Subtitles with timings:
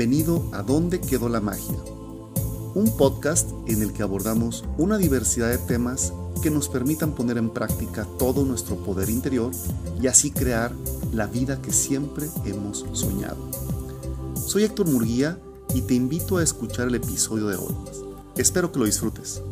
[0.00, 1.76] Bienvenido a ¿Dónde quedó la magia?
[2.74, 7.50] Un podcast en el que abordamos una diversidad de temas que nos permitan poner en
[7.50, 9.52] práctica todo nuestro poder interior
[10.00, 10.72] y así crear
[11.12, 13.36] la vida que siempre hemos soñado.
[14.46, 15.38] Soy Héctor Murguía
[15.74, 17.74] y te invito a escuchar el episodio de hoy.
[18.38, 19.42] Espero que lo disfrutes.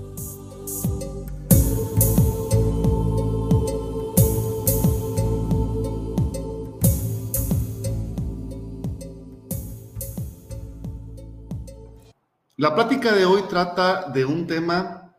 [12.58, 15.14] La plática de hoy trata de un tema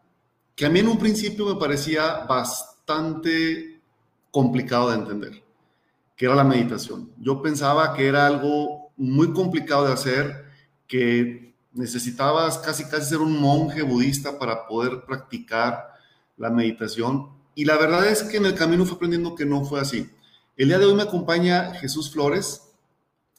[0.58, 3.80] que a mí en un principio me parecía bastante
[4.30, 5.44] complicado de entender,
[6.18, 7.14] que era la meditación.
[7.18, 10.48] Yo pensaba que era algo muy complicado de hacer,
[10.86, 15.94] que necesitabas casi casi ser un monje budista para poder practicar
[16.36, 17.30] la meditación.
[17.56, 20.12] Y la verdad es que en el camino fui aprendiendo que no fue así.
[20.58, 22.70] El día de hoy me acompaña Jesús Flores.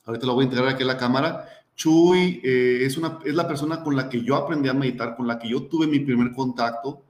[0.06, 1.46] Ahorita lo voy a integrar aquí en la cámara.
[1.74, 5.26] Chuy eh, es, una, es la persona con la que yo aprendí a meditar, con
[5.26, 7.02] la que yo tuve mi primer contacto.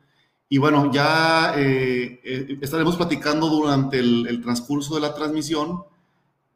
[0.48, 5.82] Y bueno, ya eh, eh, estaremos platicando durante el, transcurso de la transmisión,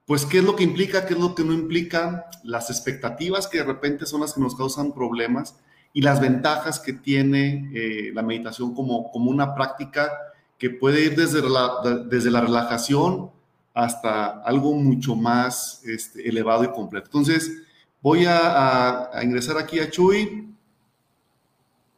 [0.07, 3.59] pues qué es lo que implica, qué es lo que no implica, las expectativas que
[3.59, 5.57] de repente son las que nos causan problemas
[5.93, 7.71] y las ventajas que tiene
[8.13, 10.11] la meditación como, como una práctica
[10.59, 13.31] que puede ir desde la, desde la relajación
[13.75, 17.07] hasta algo mucho más este, elevado y completo.
[17.07, 17.64] Entonces,
[18.05, 20.55] Voy a, ingresar aquí a Chuy.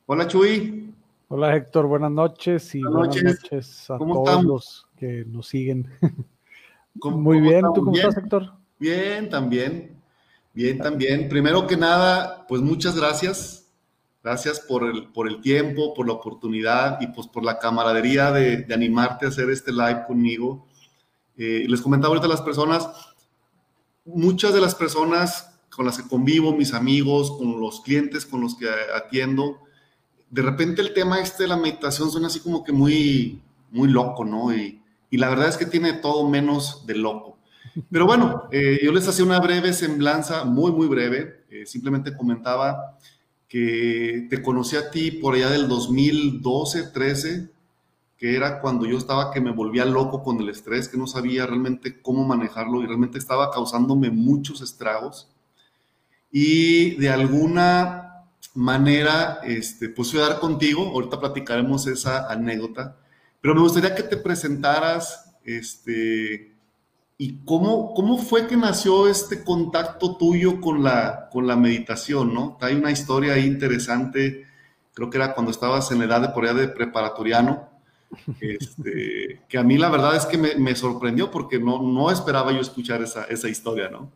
[0.07, 0.95] Hola Chuy.
[1.27, 5.91] Hola Héctor, buenas noches y buenas noches, a todos los que nos siguen.
[7.03, 8.53] Muy bien, ¿tú cómo estás Héctor?
[8.79, 10.01] Bien, también.
[10.55, 11.29] Bien, también.
[11.29, 13.67] Primero que nada, pues muchas gracias.
[14.23, 18.65] Gracias por el, por el tiempo, por la oportunidad y pues por la camaradería de,
[18.73, 20.69] animarte a hacer este live conmigo.
[21.37, 22.89] Eh, les comentaba ahorita a las personas,
[24.05, 28.57] muchas de las personas con las que convivo, mis amigos, con los clientes con los
[28.57, 29.61] que atiendo,
[30.31, 34.25] de repente el tema este de la meditación suena así como que muy, muy loco,
[34.25, 34.55] ¿no?
[34.55, 37.39] Y, y la verdad es que tiene todo menos de loco.
[37.91, 41.45] Pero bueno, eh, yo les hacía una breve semblanza, muy, muy breve.
[41.51, 42.99] Eh, simplemente comentaba
[43.49, 47.51] que te conocí a ti por allá del 2012, 13,
[48.17, 51.47] que era cuando yo estaba que me volvía loco con el estrés, que no sabía
[51.47, 55.29] realmente cómo manejarlo y realmente estaba causándome muchos estragos
[56.39, 62.99] y de alguna manera, este, pues a dar contigo, ahorita platicaremos esa anécdota,
[63.41, 66.55] pero me gustaría que te presentaras, este,
[67.17, 72.59] y cómo, cómo fue que nació este contacto tuyo con la, con la meditación, ¿no?
[72.61, 74.45] Hay una historia interesante,
[74.93, 77.67] creo que era cuando estabas en la edad de por de preparatoriano,
[78.43, 82.53] este, que a mí la verdad es que me, me sorprendió porque no, no esperaba
[82.53, 84.13] yo escuchar esa, esa historia, ¿no?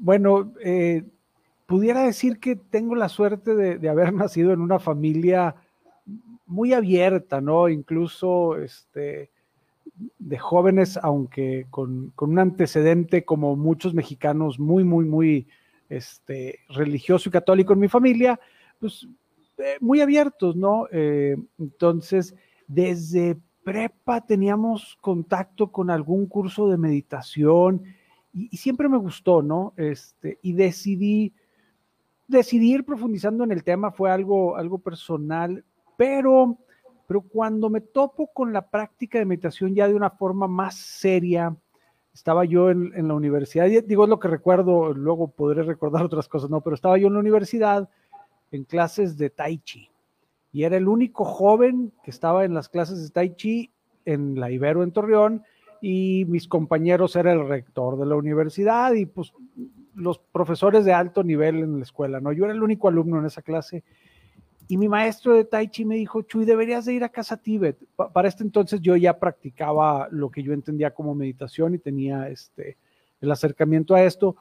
[0.00, 1.04] Bueno, eh,
[1.66, 5.54] pudiera decir que tengo la suerte de, haber nacido en una familia
[6.46, 7.68] muy abierta, ¿no?
[7.68, 9.30] Incluso este,
[10.18, 15.46] de jóvenes, aunque con, un antecedente como muchos mexicanos muy, muy, muy
[15.88, 18.40] este, religioso y católico en mi familia,
[18.80, 19.06] pues
[19.58, 20.86] eh, muy abiertos, ¿no?
[20.90, 22.34] Eh, entonces,
[22.66, 27.84] desde prepa teníamos contacto con algún curso de meditación
[28.32, 29.72] y, siempre me gustó, ¿no?
[29.76, 31.32] Este, y decidí,
[32.28, 35.64] decidí ir profundizando en el tema, fue algo, algo personal,
[35.96, 36.56] pero,
[37.06, 41.56] pero cuando me topo con la práctica de meditación ya de una forma más seria,
[42.12, 46.50] estaba yo en, la universidad, digo es lo que recuerdo, luego podré recordar otras cosas,
[46.50, 46.60] ¿no?
[46.60, 47.88] Pero estaba yo en la universidad
[48.50, 49.88] en clases de Tai Chi
[50.52, 53.70] y era el único joven que estaba en las clases de Tai Chi
[54.04, 55.44] en la Ibero en Torreón
[55.80, 59.32] y mis compañeros era el rector de la universidad y pues
[59.94, 62.32] los profesores de alto nivel en la escuela, ¿no?
[62.32, 63.84] Yo era el único alumno en esa clase
[64.70, 67.76] y mi maestro de Tai Chi me dijo, Chuy, deberías de ir a Casa Tíbet.
[68.12, 72.76] para este entonces yo ya practicaba lo que yo entendía como meditación y tenía este,
[73.20, 74.36] el acercamiento a esto,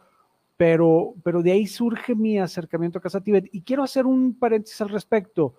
[0.56, 4.80] pero, pero de ahí surge mi acercamiento a Casa Tíbet y quiero hacer un paréntesis
[4.81, 5.56] al respecto.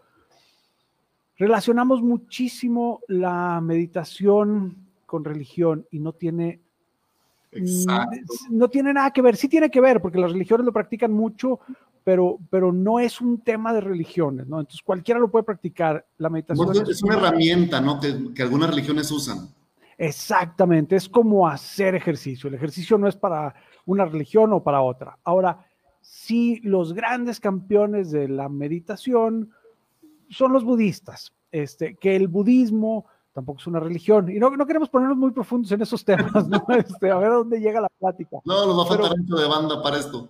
[1.37, 6.61] Relacionamos muchísimo la meditación con religión y no tiene
[8.49, 11.59] no tiene nada que ver, sí tiene que ver, porque las religiones lo practican mucho,
[12.05, 14.61] pero, pero no es un tema de religiones, ¿no?
[14.61, 16.07] Entonces cualquiera lo puede practicar.
[16.19, 17.99] La meditación es, una herramienta, ¿no?
[17.99, 19.49] Que, que, algunas religiones usan.
[19.99, 22.47] Exactamente, es como hacer ejercicio.
[22.47, 23.53] El ejercicio no es para
[23.85, 25.19] una religión o para otra.
[25.25, 25.67] Ahora,
[26.01, 29.51] sí, los grandes campeones de la meditación
[30.29, 34.31] son los budistas, este, que el budismo tampoco es una religión.
[34.31, 36.65] Y no, no queremos ponernos muy profundos en esos temas, ¿no?
[36.69, 38.39] Este, a ver a dónde llega la plática.
[38.45, 40.29] No, nos va a faltar mucho de banda para esto.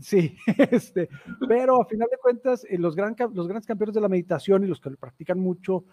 [0.00, 0.36] Sí,
[0.70, 1.08] este,
[1.48, 4.66] pero a final de cuentas, eh, los, gran, los grandes campeones de la meditación y
[4.66, 5.84] los que lo practican mucho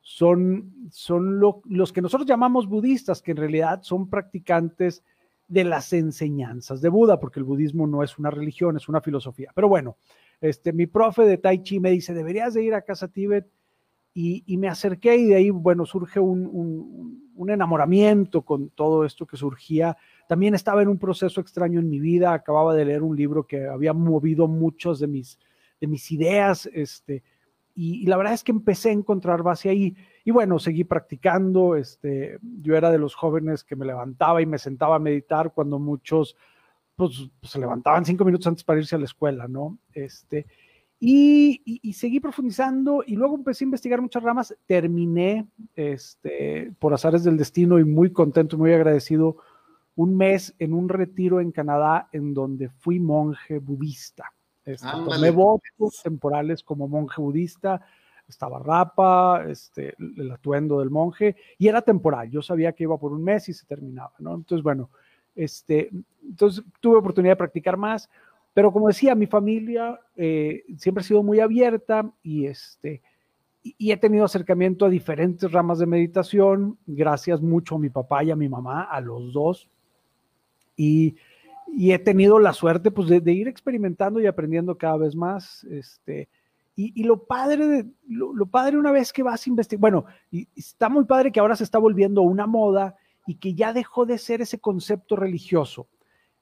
[0.00, 5.02] son, son los que nosotros llamamos budistas, que en realidad son practicantes
[5.48, 9.50] de las enseñanzas de Buda, porque el budismo no es una religión, es una filosofía.
[9.54, 9.96] Pero bueno,
[10.40, 13.48] este, mi profe de Tai Chi me dice, deberías de ir a Casa Tíbet
[14.18, 19.98] y, me acerqué y de ahí, bueno, surge un, enamoramiento con todo esto que surgía.
[20.26, 23.66] También estaba en un proceso extraño en mi vida, acababa de leer un libro que
[23.66, 25.38] había movido muchas de mis,
[25.82, 27.22] de mis ideas, este,
[27.74, 29.94] y, la verdad es que empecé a encontrar base ahí.
[30.24, 31.76] Y bueno, seguí practicando.
[31.76, 35.78] Este, yo era de los jóvenes que me levantaba y me sentaba a meditar cuando
[35.78, 36.36] muchos
[36.94, 39.76] pues se levantaban cinco minutos antes para irse a la escuela, ¿no?
[39.92, 40.46] Este,
[40.98, 44.56] y, seguí profundizando y luego empecé a investigar muchas ramas.
[44.66, 49.36] Terminé, este, por azares del destino y muy contento muy agradecido,
[49.94, 54.32] un mes en un retiro en Canadá en donde fui monje budista.
[54.64, 57.80] Este, tomé votos temporales como monje budista,
[58.28, 62.30] estaba rapa, este, el atuendo del monje, y era temporal.
[62.30, 64.34] Yo sabía que iba por un mes y se terminaba, ¿no?
[64.34, 64.90] Entonces, bueno,
[65.36, 65.90] este,
[66.22, 68.10] entonces tuve oportunidad de practicar más.
[68.56, 73.02] Pero como decía, mi familia eh, siempre ha sido muy abierta y, este,
[73.62, 78.30] y, he tenido acercamiento a diferentes ramas de meditación, gracias mucho a mi papá y
[78.30, 79.68] a mi mamá, a los dos.
[80.74, 81.16] Y,
[81.66, 85.62] y he tenido la suerte pues, de, ir experimentando y aprendiendo cada vez más.
[85.64, 86.30] Este,
[86.74, 90.48] y, y lo padre, de, lo, padre una vez que vas a investigar, bueno, y
[90.56, 94.16] está muy padre que ahora se está volviendo una moda y que ya dejó de
[94.16, 95.88] ser ese concepto religioso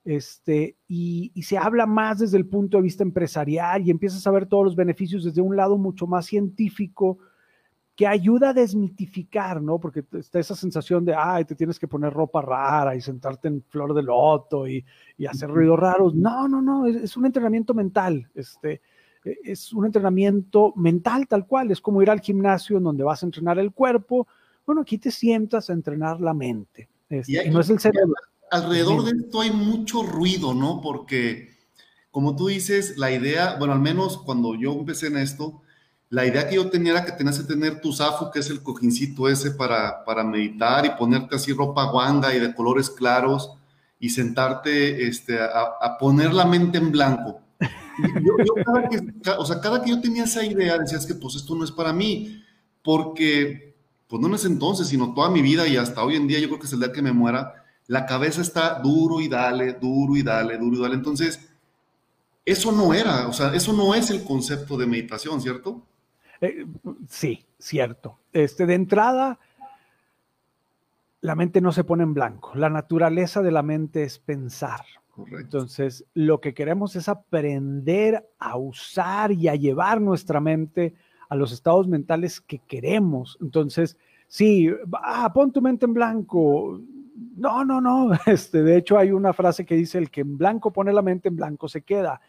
[0.04, 4.46] este, y, se habla más desde el punto de vista empresarial y empiezas a ver
[4.46, 7.18] todos los beneficios desde un lado mucho más científico
[7.96, 9.78] que ayuda a desmitificar, ¿no?
[9.78, 13.62] Porque está esa sensación de, ay, te tienes que poner ropa rara y sentarte en
[13.62, 14.84] flor de loto y,
[15.28, 16.14] hacer ruidos raros.
[16.14, 18.82] No, no, no, es, un entrenamiento mental, este,
[19.24, 23.22] e, es un entrenamiento mental tal cual, es como ir al gimnasio en donde vas
[23.22, 24.26] a entrenar el cuerpo.
[24.66, 26.88] Bueno, aquí te sientas a entrenar la mente.
[27.08, 28.14] Este, y no es el cerebro
[28.50, 30.80] alrededor de esto hay mucho ruido, ¿no?
[30.80, 31.56] Porque,
[32.10, 35.62] como tú dices, la idea, bueno, al menos cuando yo empecé en esto,
[36.10, 38.62] la idea que yo tenía era que tenías que tener tu zafu, que es el
[38.62, 43.50] cojincito ese para, para meditar y ponerte así ropa guanga y de colores claros
[43.98, 47.40] y sentarte este, a, poner la mente en blanco.
[48.66, 49.00] cada que,
[49.38, 51.92] o sea, cada que yo tenía esa idea, decías que pues esto no es para
[51.92, 52.44] mí,
[52.82, 53.74] porque,
[54.06, 56.48] pues no en ese entonces, sino toda mi vida y hasta hoy en día, yo
[56.48, 60.16] creo que es el día que me muera, la cabeza está duro y dale, duro
[60.16, 60.94] y dale, duro y dale.
[60.94, 61.48] Entonces,
[62.44, 65.82] eso no era, o sea, eso no es el concepto de meditación, ¿cierto?
[66.40, 66.66] Eh,
[67.08, 68.18] sí, cierto.
[68.32, 69.38] Este, de entrada,
[71.20, 72.52] la mente no se pone en blanco.
[72.54, 74.84] La naturaleza de la mente es pensar.
[75.10, 75.40] Correcto.
[75.40, 80.94] Entonces, lo que queremos es aprender a usar y a llevar nuestra mente
[81.28, 83.38] a los estados mentales que queremos.
[83.40, 83.96] Entonces,
[84.26, 86.80] sí, ah, pon tu mente en blanco,
[87.14, 88.12] no, no, no.
[88.26, 91.28] Este, de hecho, hay una frase que dice: el que en blanco pone la mente,
[91.28, 92.20] en blanco se queda.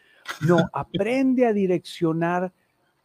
[0.48, 2.52] No, aprende a direccionar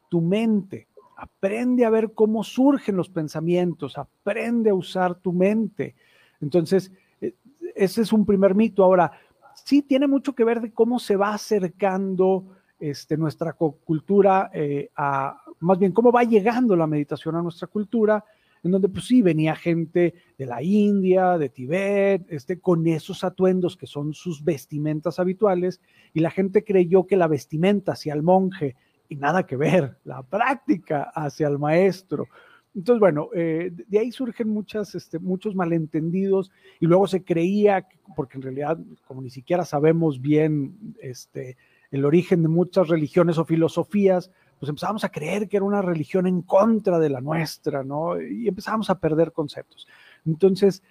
[0.09, 0.88] tu mente.
[1.17, 3.99] Aprende a ver cómo surgen los pensamientos.
[3.99, 5.94] Aprende a usar tu mente.
[6.41, 7.34] Entonces, e,
[7.75, 8.82] ese es un primer mito.
[8.82, 9.13] Ahora,
[9.55, 15.43] sí tiene mucho que ver de cómo se va acercando este, nuestra cultura eh, a,
[15.60, 18.25] más bien, cómo va llegando la meditación a nuestra cultura
[18.62, 23.76] en donde pues sí, venía gente de la India, de Tibet, este, con esos atuendos
[23.76, 25.81] que son sus vestimentas habituales,
[26.12, 28.76] y la gente creyó que la vestimenta hacia el monje,
[29.08, 32.29] y nada que ver, la práctica hacia el maestro.
[32.74, 38.38] Entonces, bueno, eh, de ahí surgen muchas, este, muchos malentendidos y luego se creía, porque
[38.38, 41.56] en realidad, como ni siquiera sabemos bien este,
[41.90, 46.26] el origen de muchas religiones o filosofías, pues empezábamos a creer que era una religión
[46.26, 48.20] en contra de la nuestra, ¿no?
[48.20, 49.88] Y empezábamos a perder conceptos.
[50.26, 50.82] Entonces,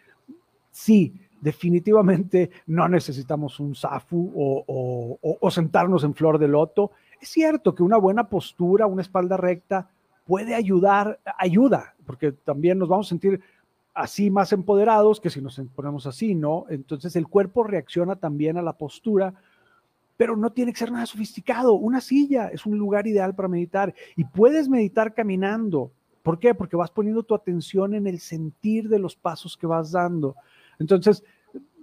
[0.71, 6.91] sí, definitivamente no necesitamos un zafu o, sentarnos en flor de loto.
[7.21, 9.91] Es cierto que una buena postura, una espalda recta
[10.25, 13.39] puede ayudar, ayuda, porque también nos vamos a sentir
[13.93, 16.65] así más empoderados que si nos ponemos así, ¿no?
[16.69, 19.35] Entonces el cuerpo reacciona también a la postura
[20.19, 21.71] pero no tiene que ser nada sofisticado.
[21.75, 25.93] Una silla es un lugar ideal para meditar y puedes meditar caminando.
[26.23, 26.53] ¿Por qué?
[26.53, 30.35] Porque vas poniendo tu atención en el sentir de los pasos que vas dando.
[30.77, 31.23] Entonces,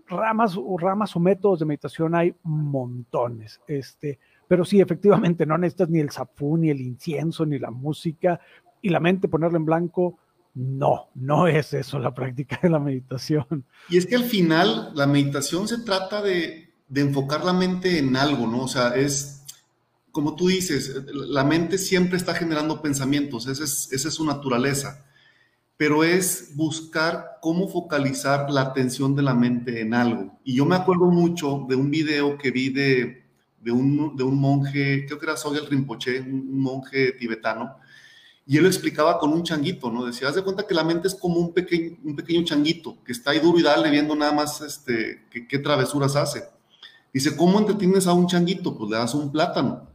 [0.06, 3.58] ramas o métodos de meditación hay montones.
[3.66, 8.38] Este, pero sí, efectivamente, no necesitas ni el sapú, ni el incienso, ni la música
[8.82, 10.18] y la mente ponerla en blanco
[10.52, 13.64] No, no es eso la práctica de la meditación.
[13.88, 18.46] Y es que al final la meditación se trata de, enfocar la mente en algo,
[18.46, 18.62] ¿no?
[18.62, 19.42] O sea, es,
[20.10, 25.04] como tú dices, la mente siempre está generando pensamientos, esa es, su naturaleza,
[25.76, 30.38] pero es buscar cómo focalizar la atención de la mente en algo.
[30.44, 33.24] Y yo me acuerdo mucho de un video que vi de,
[33.60, 37.76] de, un, de un monje, creo que era Sogyal Rinpoche, un monje tibetano,
[38.48, 40.06] y él lo explicaba con un changuito, ¿no?
[40.06, 43.10] Decía, haz de cuenta que la mente es como un pequeño, un pequeño changuito que
[43.10, 46.44] está ahí duro y dale viendo nada más este, qué, travesuras hace.
[47.12, 48.76] Dice, ¿cómo entretienes a un changuito?
[48.76, 49.88] Pues le das un plátano.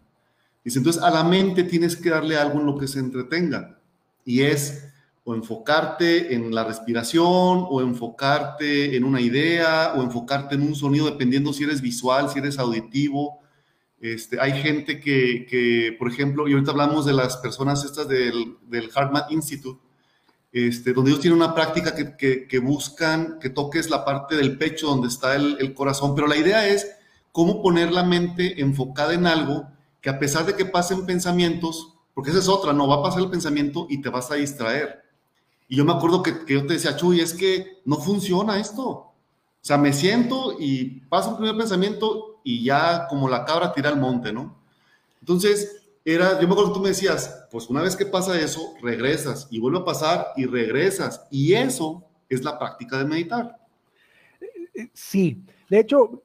[0.63, 3.80] Dice, entonces a la mente tienes que darle algo en lo que se entretenga.
[4.25, 4.88] Y es
[5.24, 11.06] o enfocarte en la respiración, o enfocarte en una idea, o enfocarte en un sonido,
[11.06, 13.41] dependiendo si eres visual, si eres auditivo,
[14.01, 18.89] este, hay gente que, por ejemplo, y ahorita hablamos de las personas estas del, del
[18.89, 19.80] HeartMath Institute,
[20.51, 25.08] este, donde ellos tienen una práctica que, buscan que toques la parte del pecho donde
[25.08, 26.88] está el, corazón, pero la idea es
[27.31, 29.67] cómo poner la mente enfocada en algo
[30.01, 33.21] que a pesar de que pasen pensamientos, porque esa es otra, no va a pasar
[33.21, 35.03] el pensamiento y te vas a distraer.
[35.67, 38.89] Y yo me acuerdo que, yo te decía, Chuy, es que no funciona esto.
[38.89, 39.13] O
[39.61, 44.00] sea, me siento y pasa un primer pensamiento y ya como la cabra tira al
[44.00, 44.57] monte, ¿no?
[45.19, 48.73] Entonces, era, yo me acuerdo que tú me decías, pues una vez que pasa eso,
[48.81, 51.27] regresas y vuelve a pasar y regresas.
[51.29, 53.59] Y eso es la práctica de meditar.
[54.93, 56.23] Sí, de hecho,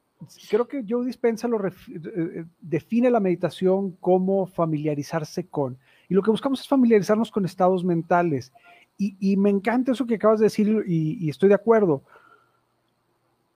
[0.50, 5.78] creo que Joe Dispensa lo eh, define la meditación como familiarizarse con.
[6.08, 8.52] Y lo que buscamos es familiarizarnos con estados mentales.
[8.98, 12.02] Y, me encanta eso que acabas de decir y estoy de acuerdo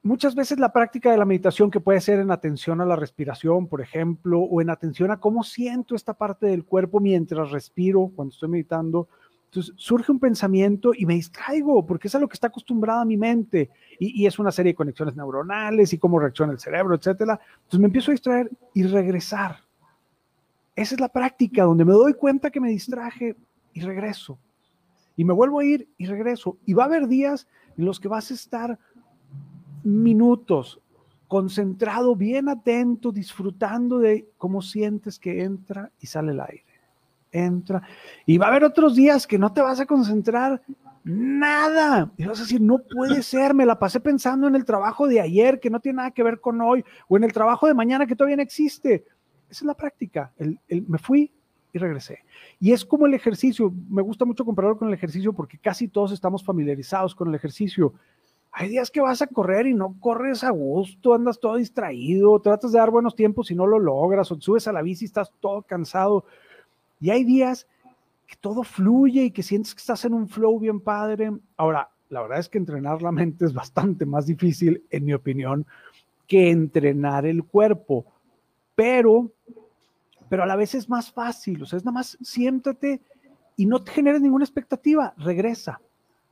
[0.03, 3.67] muchas veces la práctica de la meditación que puede ser en atención a la respiración,
[3.67, 8.33] por ejemplo, o en atención a cómo siento esta parte del cuerpo mientras respiro cuando
[8.33, 9.09] estoy meditando.
[9.51, 13.17] Entonces surge un pensamiento y me distraigo porque es a lo que está acostumbrada mi
[13.17, 17.41] mente y, es una serie de conexiones neuronales y cómo reacciona el cerebro, etcétera.
[17.57, 19.57] Entonces me empiezo a distraer y regresar.
[20.77, 23.35] Esa es la práctica donde me doy cuenta que me distraje
[23.73, 24.39] y regreso.
[25.17, 26.57] Y me vuelvo a ir y regreso.
[26.65, 28.79] Y va a haber días en los que vas a estar
[29.83, 30.81] minutos,
[31.27, 36.70] concentrado, bien atento, disfrutando de cómo sientes que entra y sale el aire.
[37.33, 37.83] Entra.
[38.27, 40.63] Y va a haber otros días que no te vas a concentrar
[41.05, 42.11] nada.
[42.17, 45.21] Y vas a decir, no puede ser, me la pasé pensando en el trabajo de
[45.21, 48.07] ayer que no tiene nada que ver con hoy, o en el trabajo de mañana
[48.07, 49.05] que todavía no existe.
[49.49, 50.33] Esa es la práctica.
[50.69, 51.33] me fui
[51.73, 52.21] y regresé.
[52.59, 53.73] Y es como el ejercicio.
[53.89, 57.95] Me gusta mucho compararlo con el ejercicio porque casi todos estamos familiarizados con el ejercicio.
[58.53, 62.73] Hay días que vas a correr y no corres a gusto, andas todo distraído, tratas
[62.73, 65.33] de dar buenos tiempos y no lo logras, o subes a la bici y estás
[65.39, 66.25] todo cansado.
[67.01, 67.67] Y hay días
[68.27, 71.33] que todo fluye y que sientes que estás en un flow bien padre.
[71.57, 75.67] Ahora, la verdad es que entrenar la mente es bastante más difícil, en mi opinión,
[76.27, 78.05] que entrenar el cuerpo.
[78.75, 79.33] Pero,
[80.29, 81.63] pero a la vez es más fácil.
[81.63, 83.01] O sea, es nada más siéntate
[83.57, 85.15] y no te generes ninguna expectativa.
[85.17, 85.81] Regresa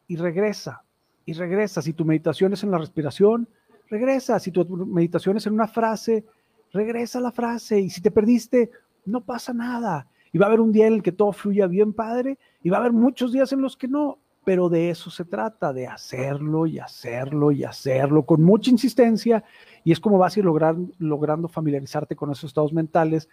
[0.06, 0.82] y regresa
[1.26, 1.82] y regresa.
[1.82, 3.48] Si tu meditación es en la respiración,
[3.90, 4.38] regresa.
[4.38, 6.24] Si tu meditación es en una frase,
[6.72, 7.80] regresa a la frase.
[7.80, 8.70] Y si te perdiste,
[9.04, 10.06] no pasa nada.
[10.32, 12.78] Y va a haber un día en el que todo fluya bien padre y va
[12.78, 14.18] a haber muchos días en los que no.
[14.44, 19.44] Pero de eso se trata, de hacerlo y hacerlo y hacerlo con mucha insistencia.
[19.84, 23.28] Y es como vas a ir logrando familiarizarte con esos estados mentales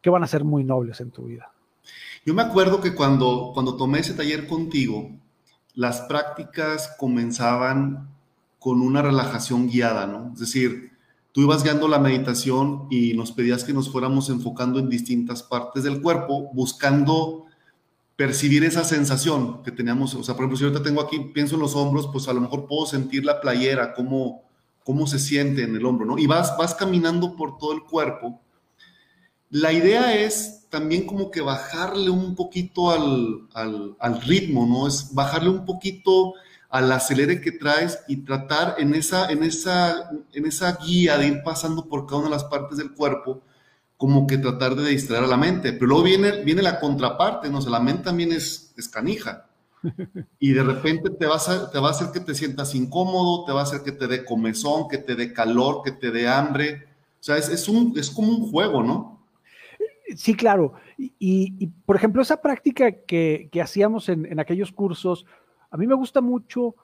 [0.00, 1.52] que van a ser muy nobles en tu vida.
[2.24, 5.10] Yo me acuerdo que cuando, cuando tomé ese taller contigo,
[5.74, 8.08] las prácticas comenzaban
[8.58, 10.32] con una relajación guiada, ¿no?
[10.32, 10.90] Es decir,
[11.38, 15.84] tú ibas guiando la meditación y nos pedías que nos fuéramos enfocando en distintas partes
[15.84, 17.44] del cuerpo, buscando
[18.16, 20.16] percibir esa sensación que teníamos.
[20.16, 22.40] O sea, por ejemplo, si ahorita tengo aquí, pienso en los hombros, pues a lo
[22.40, 24.42] mejor puedo sentir la playera, cómo,
[24.82, 26.18] cómo se siente en el hombro, ¿no?
[26.18, 28.40] Y vas, vas caminando por todo el cuerpo.
[29.48, 33.46] La idea es también como que bajarle un poquito al,
[34.00, 34.88] al, ritmo, ¿no?
[34.88, 36.34] Es bajarle un poquito
[36.68, 41.42] al acelere que traes y tratar en esa, en, esa, en esa guía de ir
[41.42, 43.42] pasando por cada una de las partes del cuerpo,
[43.96, 45.72] como que tratar de distraer a la mente.
[45.72, 47.58] Pero luego viene, viene la contraparte, ¿no?
[47.58, 49.46] O sea, la mente también es, es canija.
[50.40, 53.52] Y de repente te, vas a, te va a hacer que te sientas incómodo, te
[53.52, 56.84] va a hacer que te dé comezón, que te dé calor, que te dé hambre.
[57.20, 59.18] O sea, es, es, un, es como un juego, ¿no?
[60.16, 60.74] Sí, claro.
[60.96, 65.26] Y, por ejemplo, esa práctica que, hacíamos en, aquellos cursos,
[65.70, 66.74] a mí me gusta mucho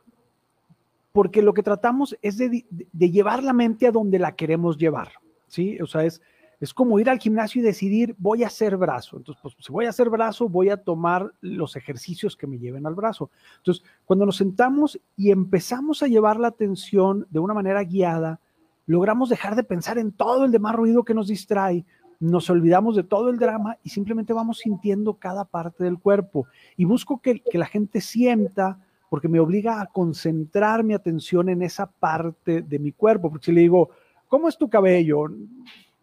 [1.13, 5.13] porque lo que tratamos es de, llevar la mente a donde la queremos llevar,
[5.47, 5.81] ¿sí?
[5.81, 6.21] O sea, es
[6.61, 9.17] es como ir al gimnasio y decidir, voy a hacer brazo.
[9.19, 12.87] Entonces, pues si voy a hacer brazo, voy a tomar los ejercicios que me lleven
[12.87, 13.31] al brazo.
[13.59, 18.41] Entonces, cuando nos sentamos y empezamos a llevar la atención de una manera guiada,
[18.87, 21.85] logramos dejar de pensar en todo el demás ruido que nos distrae,
[22.25, 26.47] nos olvidamos de todo el drama y simplemente vamos sintiendo cada parte del cuerpo.
[26.77, 28.79] Y busco que, la gente sienta,
[29.11, 33.31] porque me obliga a concentrar mi atención en esa parte de mi cuerpo.
[33.31, 33.91] Porque si le digo,
[34.29, 35.27] ¿cómo es tu cabello?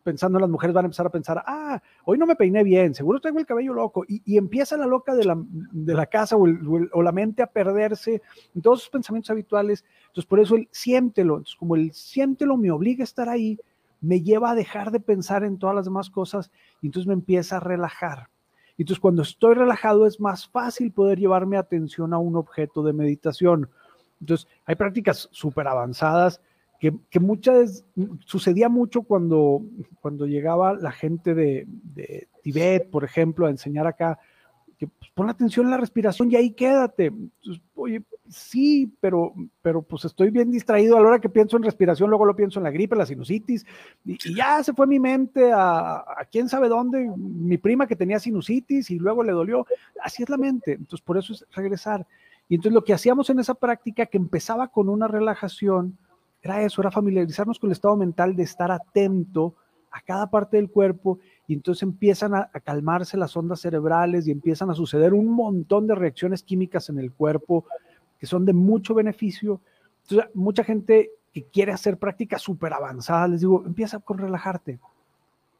[0.04, 2.96] pensando en las mujeres van a empezar a pensar, ah, hoy no me peiné bien,
[2.96, 4.04] seguro tengo el cabello loco.
[4.08, 6.48] Y, empieza la loca de la, de la casa o,
[6.92, 8.20] o, la mente a perderse
[8.56, 9.86] en todos sus pensamientos habituales.
[10.08, 11.36] Entonces, por eso el siéntelo.
[11.36, 13.60] Entonces, como el siéntelo me obliga a estar ahí,
[14.01, 17.58] me lleva a dejar de pensar en todas las demás cosas y entonces me empieza
[17.58, 18.27] a relajar.
[18.77, 22.93] Entonces, cuando estoy relajado es más fácil poder llevar mi atención a un objeto de
[22.93, 23.70] meditación.
[24.20, 26.41] Entonces, hay prácticas súper avanzadas
[26.79, 27.86] que, muchas,
[28.25, 29.62] sucedía mucho cuando,
[30.01, 31.67] cuando llegaba la gente de,
[32.41, 34.17] Tibet, por ejemplo, a enseñar acá,
[34.79, 37.13] que pues, pon atención en la respiración y ahí quédate.
[37.75, 38.01] oye,
[38.32, 42.26] sí, pero, pero pues estoy bien distraído a la hora que pienso en respiración, luego
[42.26, 43.66] lo pienso en la gripe, la sinusitis,
[44.06, 48.20] y, ya se fue mi mente a, a, quién sabe dónde, mi prima que tenía
[48.20, 49.66] sinusitis y luego le dolió.
[50.04, 50.74] Así es la mente.
[50.74, 52.08] Entonces, por eso es regresar.
[52.50, 55.98] Y entonces lo que hacíamos en esa práctica, que empezaba con una relajación,
[56.42, 59.56] era eso, era familiarizarnos con el estado mental de estar atento
[59.92, 64.70] a cada parte del cuerpo y entonces empiezan a, calmarse las ondas cerebrales y empiezan
[64.70, 67.66] a suceder un montón de reacciones químicas en el cuerpo
[68.22, 69.62] que son de mucho beneficio.
[70.36, 74.80] Mucha gente que quiere hacer prácticas súper avanzadas, les digo, empieza con relajarte,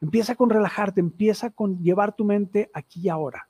[0.00, 3.48] empieza con relajarte, empieza con llevar tu mente aquí y ahora.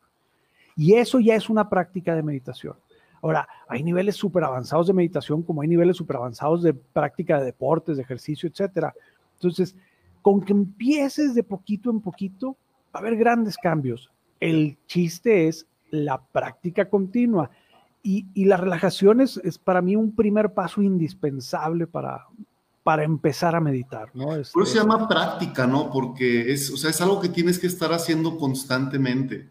[0.76, 2.74] Y eso ya es una práctica de meditación.
[3.20, 7.44] Ahora, hay niveles súper avanzados de meditación, como hay niveles súper avanzados de práctica de
[7.44, 8.94] deportes, de ejercicio, etcétera.
[9.34, 9.76] Entonces,
[10.22, 12.56] con que empieces de poquito en poquito,
[12.94, 14.10] va a haber grandes cambios.
[14.40, 17.50] El chiste es la práctica continua.
[18.04, 22.26] Y, la relajación es, para mí un primer paso indispensable para,
[22.82, 24.10] para empezar a meditar.
[24.12, 24.26] ¿no?
[24.26, 25.90] Por eso se llama práctica, ¿no?
[25.90, 29.50] Porque es, o sea, es algo que tienes que estar haciendo constantemente.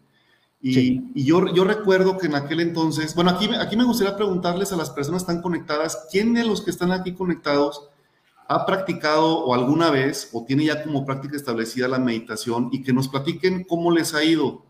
[0.64, 4.76] Y, yo, yo, recuerdo que en aquel entonces, bueno, aquí, aquí me gustaría preguntarles a
[4.76, 7.88] las personas que están conectadas, ¿quién de los que están aquí conectados
[8.46, 12.92] ha practicado o alguna vez o tiene ya como práctica establecida la meditación y que
[12.92, 14.62] nos platiquen cómo les ha ido?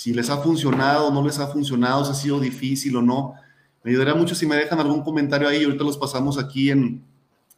[0.00, 3.34] Si les ha funcionado, no les ha funcionado, si ha sido difícil o no.
[3.84, 7.04] Me ayudaría mucho si me dejan algún comentario ahí, ahorita los pasamos aquí en,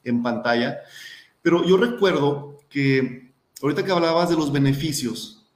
[0.03, 0.79] en pantalla.
[1.41, 5.47] Pero yo recuerdo que ahorita que hablabas de los beneficios,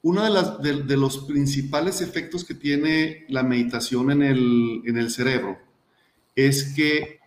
[0.00, 5.10] uno de, las, de, los principales efectos que tiene la meditación en el, en el
[5.10, 5.58] cerebro
[6.34, 7.18] es que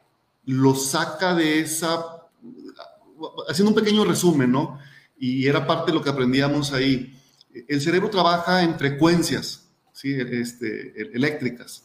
[0.45, 2.03] lo saca de esa,
[3.47, 4.79] haciendo un pequeño resumen, ¿no?
[5.19, 7.15] Y era parte de lo que aprendíamos ahí.
[7.53, 10.13] El cerebro trabaja en frecuencias ¿sí?
[10.13, 11.83] este, eléctricas.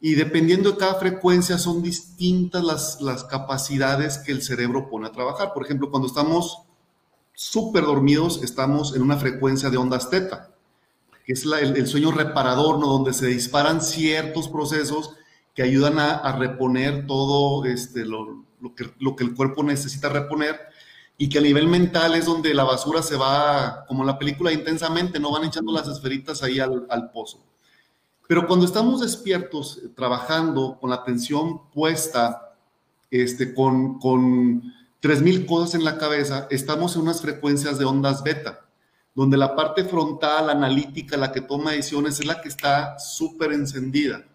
[0.00, 5.52] Y dependiendo de cada frecuencia son distintas las, capacidades que el cerebro pone a trabajar.
[5.54, 6.62] Por ejemplo, cuando estamos
[7.32, 10.50] súper dormidos, estamos en una frecuencia de ondas teta,
[11.24, 12.88] que es el, sueño reparador, ¿no?
[12.88, 15.12] donde se disparan ciertos procesos
[15.54, 20.60] que ayudan a, reponer todo este, lo que el cuerpo necesita reponer
[21.18, 25.18] y que a nivel mental es donde la basura se va, como la película intensamente,
[25.18, 27.42] no van echando las esferitas ahí al, pozo.
[28.28, 32.54] Pero cuando estamos despiertos, trabajando con la atención puesta,
[33.10, 34.62] este, con, con
[35.00, 38.66] 3.000 cosas en la cabeza, estamos en unas frecuencias de ondas beta,
[39.14, 44.26] donde la parte frontal, analítica, la que toma decisiones, es la que está súper encendida.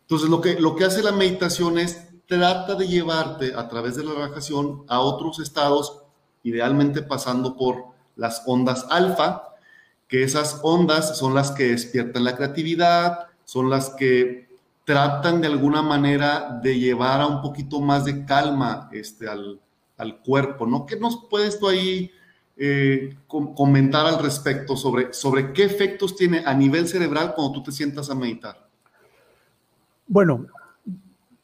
[0.00, 4.04] Entonces, lo que, lo que hace la meditación es trata de llevarte a través de
[4.04, 6.02] la relajación a otros estados,
[6.42, 7.84] idealmente pasando por
[8.16, 9.42] las ondas alfa,
[10.08, 14.46] que esas ondas son las que despiertan la creatividad, son las que
[14.84, 19.60] tratan de alguna manera de llevar a un poquito más de calma este, al,
[20.24, 20.86] cuerpo, ¿no?
[20.86, 22.10] ¿Qué nos puedes tú ahí
[22.56, 27.72] eh, comentar al respecto sobre, sobre qué efectos tiene a nivel cerebral cuando tú te
[27.72, 28.68] sientas a meditar?
[30.06, 30.46] Bueno,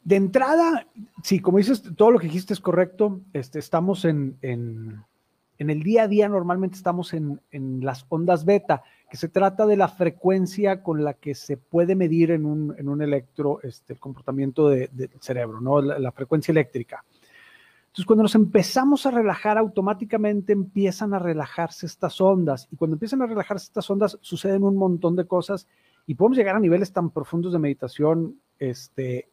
[0.03, 0.87] de entrada,
[1.23, 3.21] sí, como dices, todo lo que dijiste es correcto.
[3.31, 5.03] Este, estamos en, en,
[5.57, 9.77] el día a día, normalmente estamos en, en las ondas beta que se trata de
[9.77, 13.99] la frecuencia con la que se puede medir en un, en un electro este, el
[13.99, 15.81] comportamiento del cerebro, ¿no?
[15.81, 17.05] La, frecuencia eléctrica.
[17.83, 22.67] Entonces, cuando nos empezamos a relajar, automáticamente empiezan a relajarse estas ondas.
[22.71, 25.67] Y cuando empiezan a relajarse estas ondas, suceden un montón de cosas
[26.07, 29.29] y podemos llegar a niveles tan profundos de meditación este,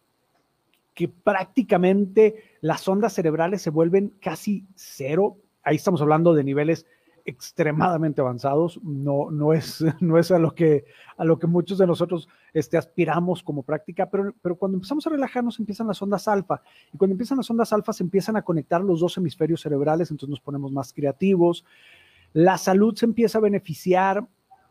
[0.94, 5.38] que prácticamente las ondas cerebrales se vuelven casi cero.
[5.62, 6.87] Ahí estamos hablando de niveles
[7.24, 10.85] extremadamente avanzados, no, no, es, no es a, lo que,
[11.16, 15.11] a lo que muchos de nosotros este, aspiramos como práctica, pero, pero cuando empezamos a
[15.11, 18.81] relajarnos empiezan las ondas alfa, y cuando empiezan las ondas alfa se empiezan a conectar
[18.81, 21.64] los dos hemisferios cerebrales, entonces nos ponemos más creativos,
[22.33, 24.26] la salud se empieza a beneficiar,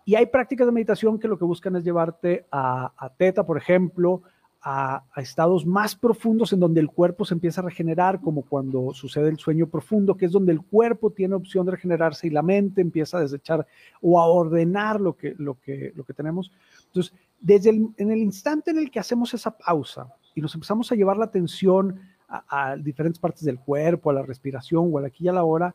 [0.05, 3.58] y hay prácticas de meditación que lo que buscan es llevarte a, a teta, por
[3.58, 4.23] ejemplo,
[4.62, 9.30] a, estados más profundos en donde el cuerpo se empieza a regenerar, como cuando sucede
[9.30, 12.82] el sueño profundo, que es donde el cuerpo tiene opción de regenerarse y la mente
[12.82, 13.65] empieza a desechar
[14.02, 16.52] o a ordenar lo que, lo que, lo que tenemos.
[16.88, 20.91] Entonces, desde el, en el instante en el que hacemos esa pausa y nos empezamos
[20.91, 25.08] a llevar la atención a, diferentes partes del cuerpo, a la respiración o a la
[25.08, 25.74] aquí y a la hora,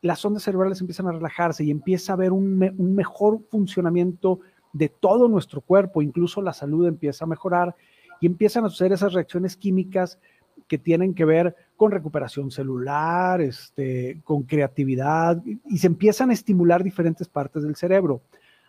[0.00, 4.38] las ondas cerebrales empiezan a relajarse y empieza a haber un, un mejor funcionamiento
[4.72, 7.74] de todo nuestro cuerpo, incluso la salud empieza a mejorar
[8.20, 10.18] y empiezan a suceder esas reacciones químicas
[10.66, 16.82] que tienen que ver con recuperación celular, este, con creatividad, y se empiezan a estimular
[16.82, 18.22] diferentes partes del cerebro.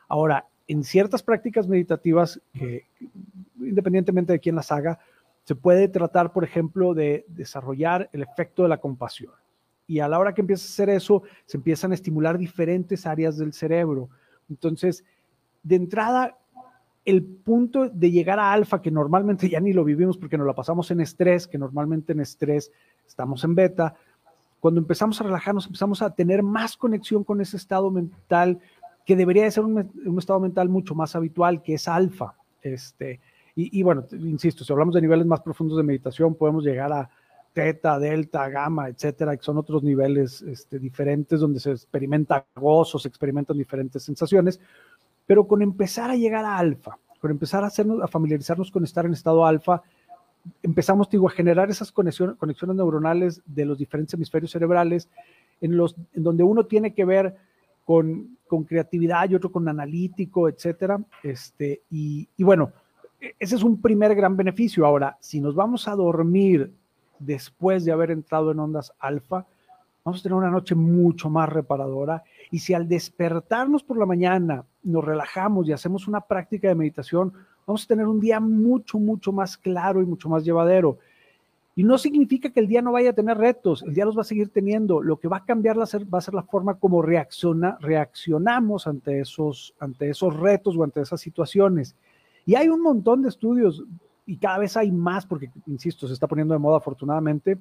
[0.07, 2.85] Ahora, en ciertas prácticas meditativas, que
[3.59, 4.99] independientemente de quién las haga,
[5.43, 9.33] se puede tratar, por ejemplo, de desarrollar el efecto de la compasión.
[9.87, 13.37] Y a la hora que empieza a hacer eso, se empiezan a estimular diferentes áreas
[13.37, 14.09] del cerebro.
[14.47, 15.03] Entonces,
[15.63, 16.37] de entrada,
[17.09, 20.53] el punto de llegar a alfa, que normalmente ya ni lo vivimos porque nos la
[20.53, 22.71] pasamos en estrés, que normalmente en estrés
[23.07, 23.95] estamos en beta,
[24.59, 28.59] cuando empezamos a relajarnos, empezamos a tener más conexión con ese estado mental,
[29.05, 32.35] que debería de ser un, estado mental mucho más habitual, que es alfa.
[32.61, 33.19] Este,
[33.55, 37.09] y, bueno, insisto, si hablamos de niveles más profundos de meditación, podemos llegar a
[37.53, 43.07] teta, delta, gamma, etcétera, que son otros niveles este, diferentes donde se experimenta gozo, se
[43.07, 44.59] experimentan diferentes sensaciones.
[45.29, 49.05] Pero con empezar a llegar a alfa, con empezar a, hacernos, a familiarizarnos con estar
[49.05, 49.83] en estado alfa,
[50.63, 52.35] empezamos digo, a generar esas conexiones,
[52.73, 55.07] neuronales de los diferentes hemisferios cerebrales,
[55.61, 57.35] en, los, en donde uno tiene que ver
[57.85, 60.99] con, con creatividad y otro con analítico, etcétera.
[61.21, 62.71] Este, y, y bueno,
[63.37, 64.83] ese es un primer gran beneficio.
[64.83, 66.73] Ahora, si nos vamos a dormir
[67.19, 69.45] después de haber entrado en ondas alfa,
[70.09, 72.23] vamos a tener una noche mucho más reparadora.
[72.49, 77.31] Y si al despertarnos por la mañana nos relajamos y hacemos una práctica de meditación,
[77.67, 80.97] vamos a tener un día mucho, mucho más claro y mucho más llevadero.
[81.75, 84.21] Y no significa que el día no vaya a tener retos, el día los va
[84.21, 84.99] a seguir teniendo.
[85.01, 89.75] Lo que va a cambiar va a ser la forma como reacciona, reaccionamos ante esos,
[89.79, 91.95] ante esos retos o ante esas situaciones.
[92.47, 93.83] Y hay un montón de estudios
[94.25, 97.59] y cada vez hay más, porque, insisto, se está poniendo de moda afortunadamente,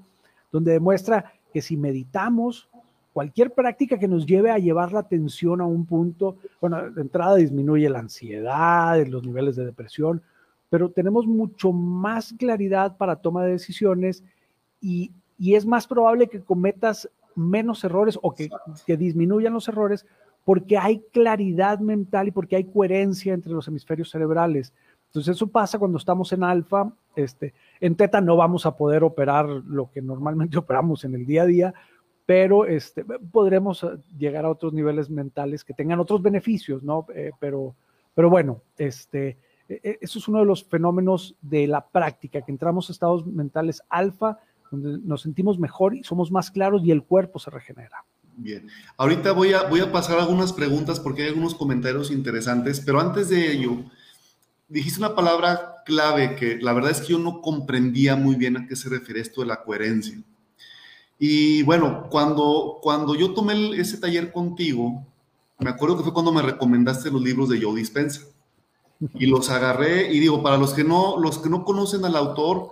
[0.50, 2.68] donde demuestra que si meditamos,
[3.12, 7.36] cualquier práctica que nos lleve a llevar la atención a un punto, bueno, de entrada
[7.36, 10.22] disminuye la ansiedad, los niveles de depresión,
[10.70, 14.22] pero tenemos mucho más claridad para toma de decisiones
[14.80, 18.50] y, es más probable que cometas menos errores o que,
[18.86, 20.04] que, disminuyan los errores
[20.44, 24.72] porque hay claridad mental y porque hay coherencia entre los hemisferios cerebrales.
[25.08, 29.46] Entonces eso pasa cuando estamos en alfa, este, en teta no vamos a poder operar
[29.48, 31.74] lo que normalmente operamos en el día a día,
[32.26, 37.06] pero este, podremos eh, llegar a otros niveles mentales que tengan otros beneficios, ¿no?
[37.14, 37.74] Eh, pero,
[38.14, 42.52] pero bueno, este, e, e, eso es uno de los fenómenos de la práctica, que
[42.52, 44.38] entramos a estados mentales alfa,
[44.70, 48.04] donde nos sentimos mejor y somos más claros y el cuerpo se regenera.
[48.36, 48.68] Bien,
[48.98, 53.30] ahorita voy a, voy a pasar algunas preguntas porque hay algunos comentarios interesantes, pero antes
[53.30, 53.78] de ello,
[54.68, 58.66] dijiste una palabra clave que la verdad es que yo no comprendía muy bien a
[58.66, 60.18] qué se refiere esto de la coherencia.
[61.18, 65.04] Y bueno, cuando, cuando yo tomé ese taller contigo,
[65.58, 68.22] me acuerdo que fue cuando me recomendaste los libros de Joe Dispensa.
[69.14, 72.70] Y los agarré y digo, para los que no, los que no conocen al autor,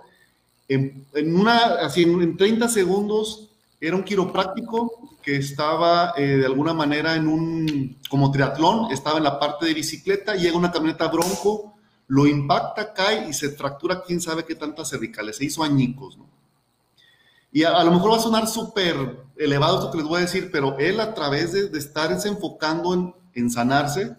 [0.67, 1.05] en,
[1.35, 7.27] una, así en, 30 segundos era un quiropráctico que estaba eh, de alguna manera en
[7.27, 11.76] un, como triatlón, estaba en la parte de bicicleta, llega una camioneta bronco,
[12.07, 16.27] lo impacta, cae y se fractura quién sabe qué tantas cervicales, se hizo añicos, ¿no?
[17.51, 20.49] Y a, lo mejor va a sonar súper elevado esto que les voy a decir,
[20.51, 24.15] pero él a través de, de estarse enfocando en, en, sanarse,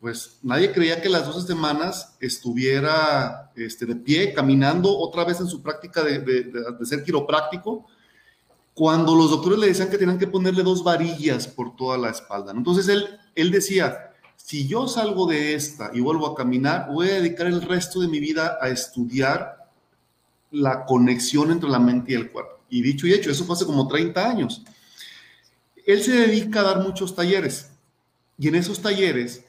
[0.00, 5.46] pues nadie creía que las 12 semanas estuviera este, de pie, caminando otra vez en
[5.46, 7.86] su práctica de, de, de ser quiropráctico,
[8.74, 12.52] cuando los doctores le decían que tenían que ponerle dos varillas por toda la espalda.
[12.52, 14.07] Entonces él, él decía,
[14.48, 18.08] si yo salgo de esta y vuelvo a caminar, voy a dedicar el resto de
[18.08, 19.68] mi vida a estudiar
[20.50, 22.62] la conexión entre la mente y el cuerpo.
[22.70, 24.62] Y dicho y hecho, eso fue hace como 30 años.
[25.84, 27.72] Él se dedica a dar muchos talleres
[28.38, 29.44] y en esos talleres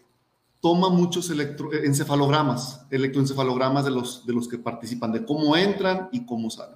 [0.60, 6.50] toma muchos encefalogramas, electroencefalogramas de los, de los que participan, de cómo entran y cómo
[6.50, 6.76] salen.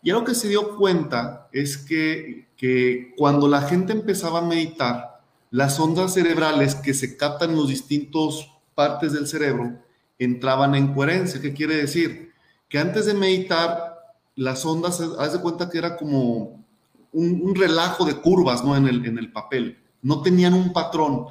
[0.00, 5.17] Y algo que se dio cuenta es que, que cuando la gente empezaba a meditar,
[5.50, 9.78] las ondas cerebrales que se captan en los distintos partes del cerebro
[10.18, 11.40] entraban en coherencia.
[11.40, 12.32] ¿Qué quiere decir?
[12.68, 13.96] Que antes de meditar,
[14.36, 16.64] las ondas, haz de cuenta que era como
[17.12, 18.76] un, relajo de curvas ¿no?
[18.76, 19.78] en, el, en el papel.
[20.02, 21.26] No tenían un patrón.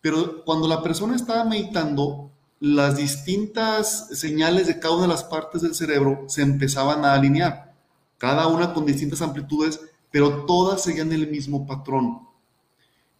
[0.00, 5.62] Pero cuando la persona estaba meditando, las distintas señales de cada una de las partes
[5.62, 7.72] del cerebro se empezaban a alinear,
[8.18, 12.27] cada una con distintas amplitudes, pero todas seguían el mismo patrón.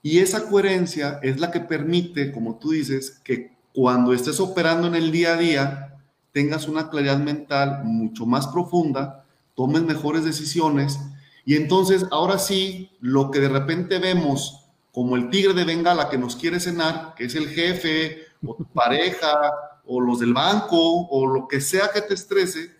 [0.02, 4.94] Y esa coherencia es la que permite, como tú dices, que cuando estés operando en
[4.94, 5.98] el día a día,
[6.32, 10.98] tengas una claridad mental mucho más profunda, tomes mejores decisiones.
[11.44, 16.18] Y entonces ahora sí, lo que de repente vemos como el tigre de Bengala que
[16.18, 19.50] nos quiere cenar, que es el jefe o tu pareja
[19.86, 22.70] o los del banco o lo que sea que te estrese,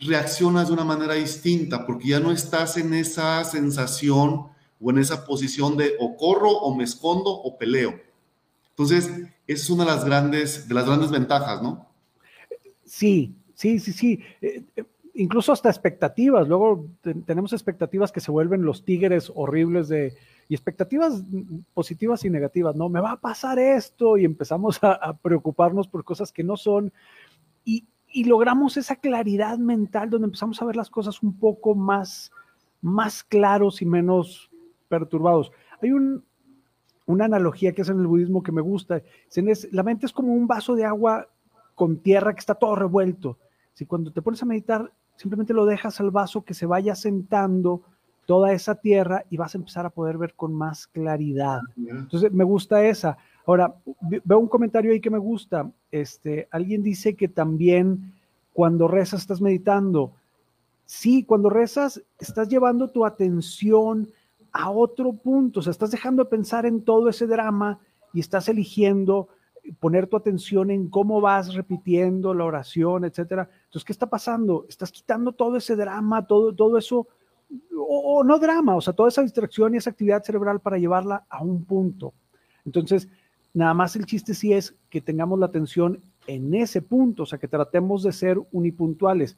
[0.00, 4.48] reaccionas de una manera distinta porque ya no estás en esa sensación
[4.84, 7.94] o en esa posición de o corro o me escondo o peleo.
[8.70, 11.88] Entonces, esa es una de las grandes, de las grandes ventajas, ¿no?
[12.84, 14.20] Sí, sí, sí, sí.
[14.42, 16.46] Eh, eh, incluso hasta expectativas.
[16.46, 16.86] Luego
[17.24, 20.12] tenemos expectativas que se vuelven los tigres horribles de,
[20.48, 21.22] y expectativas
[21.72, 22.90] positivas y negativas, ¿no?
[22.90, 26.92] Me va a pasar esto y empezamos a, preocuparnos por cosas que no son
[27.64, 32.30] y, y, logramos esa claridad mental donde empezamos a ver las cosas un poco más,
[32.82, 34.50] más claros y menos
[34.98, 35.52] perturbados.
[35.82, 36.24] Hay un,
[37.06, 39.02] una analogía que es en el budismo que me gusta.
[39.72, 41.28] La mente es como un vaso de agua
[41.74, 43.38] con tierra que está todo revuelto.
[43.72, 47.82] Si cuando te pones a meditar, simplemente lo dejas al vaso que se vaya sentando
[48.26, 51.60] toda esa tierra y vas a empezar a poder ver con más claridad.
[51.76, 53.18] Entonces, me gusta esa.
[53.46, 55.70] Ahora, veo un comentario ahí que me gusta.
[55.90, 58.14] Este, alguien dice que también
[58.54, 60.12] cuando rezas estás meditando.
[60.86, 64.08] Sí, cuando rezas estás llevando tu atención
[64.54, 67.80] a otro punto, o sea, estás dejando de pensar en todo ese drama
[68.12, 69.28] y estás eligiendo
[69.80, 73.50] poner tu atención en cómo vas repitiendo la oración, etcétera.
[73.64, 74.64] Entonces, ¿qué está pasando?
[74.68, 77.08] Estás quitando todo ese drama, todo, todo eso,
[77.76, 81.42] o, no drama, o sea, toda esa distracción y esa actividad cerebral para llevarla a
[81.42, 82.14] un punto.
[82.64, 83.08] Entonces,
[83.54, 87.40] nada más el chiste sí es que tengamos la atención en ese punto, o sea,
[87.40, 89.36] que tratemos de ser unipuntuales.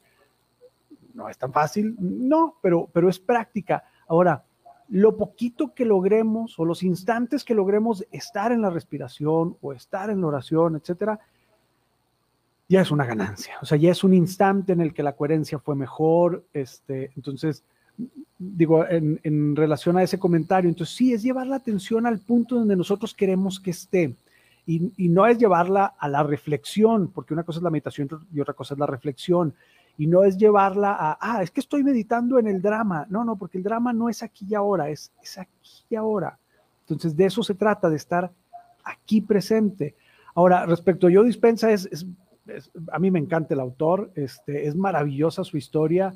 [1.14, 3.84] No es tan fácil, no, pero, pero es práctica.
[4.06, 4.44] Ahora,
[4.88, 10.10] lo poquito que logremos o los instantes que logremos estar en la respiración o estar
[10.10, 11.18] en la oración, etcétera,
[12.68, 13.54] ya es una ganancia.
[13.62, 16.44] O sea, ya es un instante en el que la coherencia fue mejor.
[16.52, 17.62] Este, entonces,
[18.38, 22.76] digo, en, relación a ese comentario, entonces sí, es llevar la atención al punto donde
[22.76, 24.14] nosotros queremos que esté.
[24.66, 28.40] Y, y no es llevarla a la reflexión, porque una cosa es la meditación y
[28.40, 29.54] otra cosa es la reflexión
[29.98, 33.06] y no es llevarla a, ah, es que estoy meditando en el drama.
[33.08, 36.38] No, no, porque el drama no es aquí y ahora, es, es aquí y ahora.
[36.82, 38.30] Entonces, de eso se trata, de estar
[38.84, 39.94] aquí presente.
[40.34, 41.88] Ahora, respecto a Yo Dispensa, es,
[42.92, 46.14] a mí me encanta el autor, este, es maravillosa su historia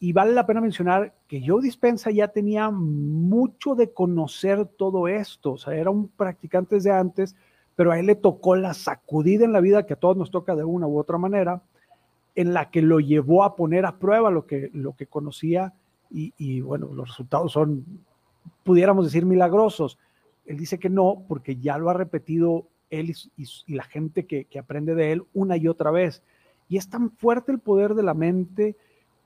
[0.00, 5.52] y vale la pena mencionar que Yo Dispensa ya tenía mucho de conocer todo esto,
[5.52, 7.34] o sea, era un practicante desde antes,
[7.74, 10.54] pero a él le tocó la sacudida en la vida que a todos nos toca
[10.54, 11.62] de una u otra manera
[12.38, 15.74] en la que lo llevó a poner a prueba lo que, lo que conocía
[16.08, 17.84] y, bueno, los resultados son,
[18.62, 19.98] pudiéramos decir, milagrosos.
[20.46, 24.60] Él dice que no, porque ya lo ha repetido él y, la gente que, que,
[24.60, 26.22] aprende de él una y otra vez.
[26.68, 28.76] Y es tan fuerte el poder de la mente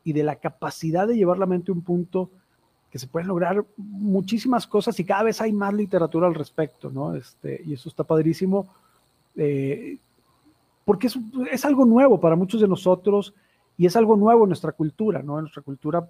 [0.04, 2.30] y de la capacidad de llevar la mente a un punto
[2.90, 7.14] que se pueden lograr muchísimas cosas y cada vez hay más literatura al respecto, ¿no?
[7.14, 8.68] Este, y eso está padrísimo.
[9.36, 9.98] Eh,
[10.84, 11.08] porque
[11.50, 13.34] es, algo nuevo para muchos de nosotros
[13.76, 15.38] y es algo nuevo en nuestra cultura, ¿no?
[15.38, 16.08] En nuestra cultura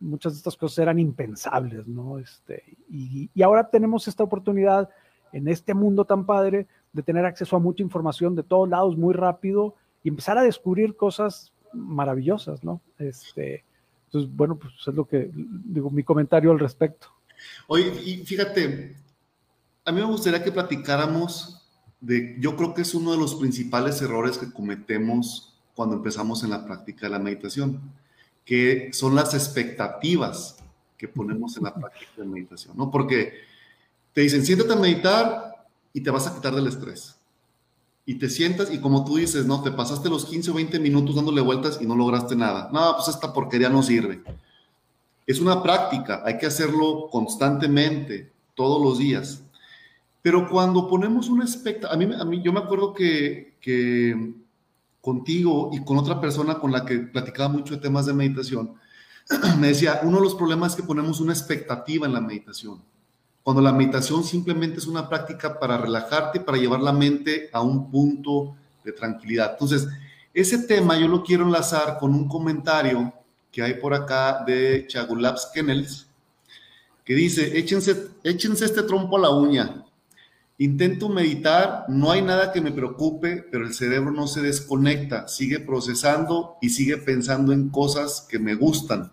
[0.00, 2.18] muchas de estas cosas eran impensables, ¿no?
[2.18, 4.88] Este, y, y, ahora tenemos esta oportunidad
[5.32, 9.12] en este mundo tan padre de tener acceso a mucha información de todos lados muy
[9.12, 12.80] rápido y empezar a descubrir cosas maravillosas, ¿no?
[12.98, 13.64] Este,
[14.06, 17.08] entonces, bueno, pues es lo que digo, mi comentario al respecto.
[17.66, 18.96] Oye, y fíjate,
[19.84, 21.57] a mí me gustaría que platicáramos
[22.00, 26.64] yo creo que es uno de los principales errores que cometemos cuando empezamos en la
[26.64, 27.80] práctica de la meditación,
[28.44, 30.56] que son las expectativas
[30.96, 32.90] que ponemos en la práctica de la meditación, ¿no?
[32.90, 33.32] Porque
[34.12, 37.16] te dicen, siéntate a meditar y te vas a quitar del estrés.
[38.04, 39.62] Y te sientas y como tú dices, ¿no?
[39.62, 42.70] Te pasaste los 15 o 20 minutos dándole vueltas y no lograste nada.
[42.72, 44.22] No, pues esta porquería no sirve.
[45.26, 49.42] Es una práctica, hay que hacerlo constantemente, todos los días.
[50.22, 54.34] Pero cuando ponemos un espectáculo, a a mí yo me acuerdo que, que
[55.00, 58.74] contigo y con otra persona con la que platicaba mucho de temas de meditación,
[59.58, 62.82] me decía, uno de los problemas es que ponemos una expectativa en la meditación,
[63.42, 67.90] cuando la meditación simplemente es una práctica para relajarte, para llevar la mente a un
[67.90, 69.52] punto de tranquilidad.
[69.52, 69.88] Entonces,
[70.34, 73.12] ese tema yo lo quiero enlazar con un comentario
[73.50, 76.06] que hay por acá de Chagulaps Kennels,
[77.04, 79.84] que dice, échense, échense este trompo a la uña.
[80.60, 85.60] Intento meditar, no hay nada que me preocupe, pero el cerebro no se desconecta, sigue
[85.60, 89.12] procesando y sigue pensando en cosas que me gustan.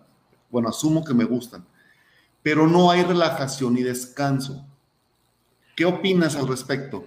[0.50, 1.64] Bueno, asumo que me gustan,
[2.42, 4.66] pero no hay relajación ni descanso.
[5.76, 7.04] ¿Qué opinas al respecto?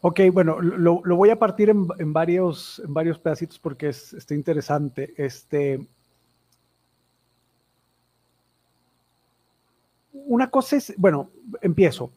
[0.00, 5.12] Ok, bueno, lo, voy a partir en, varios, varios pedacitos porque es, está interesante.
[5.18, 5.86] Este,
[10.12, 12.12] una cosa es, bueno, empiezo.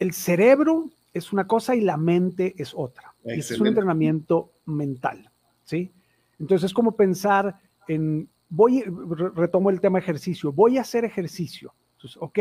[0.00, 3.14] El cerebro es una cosa y la mente es otra.
[3.22, 5.30] Es un entrenamiento mental,
[5.62, 5.92] ¿sí?
[6.40, 11.74] Entonces es como pensar en, voy, retomo el tema ejercicio, voy a hacer ejercicio.
[11.96, 12.38] Entonces, ok,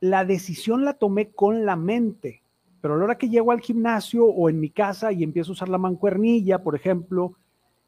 [0.00, 2.42] la decisión la tomé con la mente,
[2.80, 5.54] pero a la hora que llego al gimnasio o en mi casa y empiezo a
[5.54, 7.34] usar la mancuernilla, por ejemplo,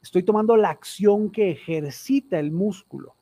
[0.03, 3.15] estoy tomando la acción que ejercita el músculo.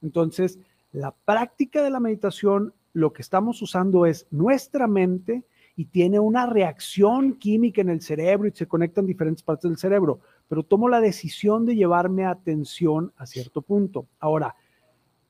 [0.00, 0.58] Entonces,
[0.90, 5.44] la práctica de la meditación, lo que estamos usando es nuestra mente
[5.76, 10.20] y tiene una reacción química en el cerebro y se conectan diferentes partes del cerebro,
[10.48, 14.06] pero tomo la decisión de llevarme atención a cierto punto.
[14.18, 14.54] Ahora,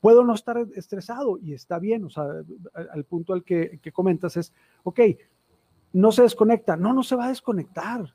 [0.00, 2.24] puedo no estar estresado y está bien, o sea,
[2.74, 5.00] al punto al que, que comentas es, ok,
[5.92, 6.76] no se desconecta.
[6.76, 8.14] No, no se va a desconectar.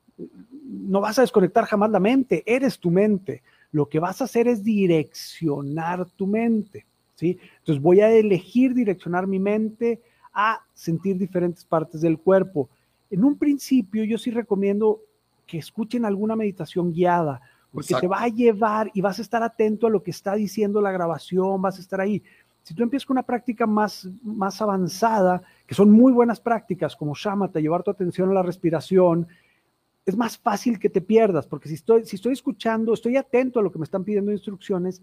[0.64, 2.44] No vas a desconectar jamás la mente.
[2.46, 3.44] Eres tu mente.
[3.72, 6.86] Lo que vas a hacer es direccionar tu mente.
[7.18, 7.40] ¿Sí?
[7.60, 10.02] Entonces voy a elegir direccionar mi mente
[10.34, 12.70] a sentir diferentes partes del cuerpo.
[13.10, 15.02] En un principio yo sí recomiendo
[15.48, 19.88] que escuchen alguna meditación guiada, porque te va a llevar y vas a estar atento
[19.88, 22.22] a lo que está diciendo la grabación, vas a estar ahí.
[22.62, 27.16] Si tú empiezas con una práctica más, más avanzada, que son muy buenas prácticas, como
[27.16, 29.28] Shamata, llevar tu atención a la respiración,
[30.06, 33.64] es más fácil que te pierdas, porque si estoy, si estoy escuchando, estoy atento a
[33.64, 35.02] lo que me están pidiendo instrucciones,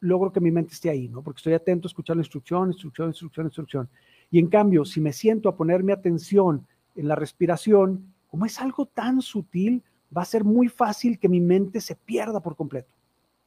[0.00, 1.22] logro que mi mente esté ahí, ¿no?
[1.22, 3.88] Porque estoy atento a escuchar la instrucción, instrucción, instrucción, instrucción.
[4.30, 8.60] Y en cambio, si me siento a poner mi atención en la respiración, como es
[8.60, 9.82] algo tan sutil,
[10.16, 12.96] va a ser muy fácil que mi mente se pierda por completo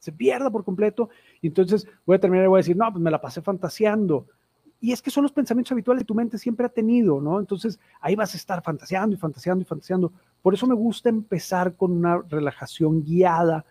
[0.00, 1.10] se pierda por completo
[1.40, 4.26] y entonces voy a terminar y voy a decir, no, pues me la pasé fantaseando.
[4.80, 7.38] Y es que son los pensamientos habituales que tu mente siempre ha tenido, ¿no?
[7.38, 10.12] Entonces ahí vas a estar fantaseando y fantaseando y fantaseando.
[10.40, 13.66] Por eso me gusta empezar con una relajación guiada.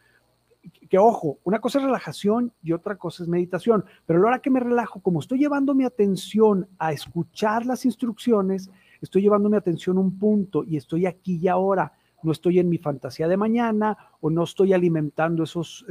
[0.89, 3.85] Que, ojo, una cosa es relajación y otra cosa es meditación.
[4.05, 7.85] Pero a la hora que me relajo, como estoy llevando mi atención a escuchar las
[7.85, 8.69] instrucciones,
[9.01, 12.69] estoy llevando mi atención a un punto y estoy aquí y ahora no estoy en
[12.69, 15.85] mi fantasía de mañana o no estoy alimentando esos,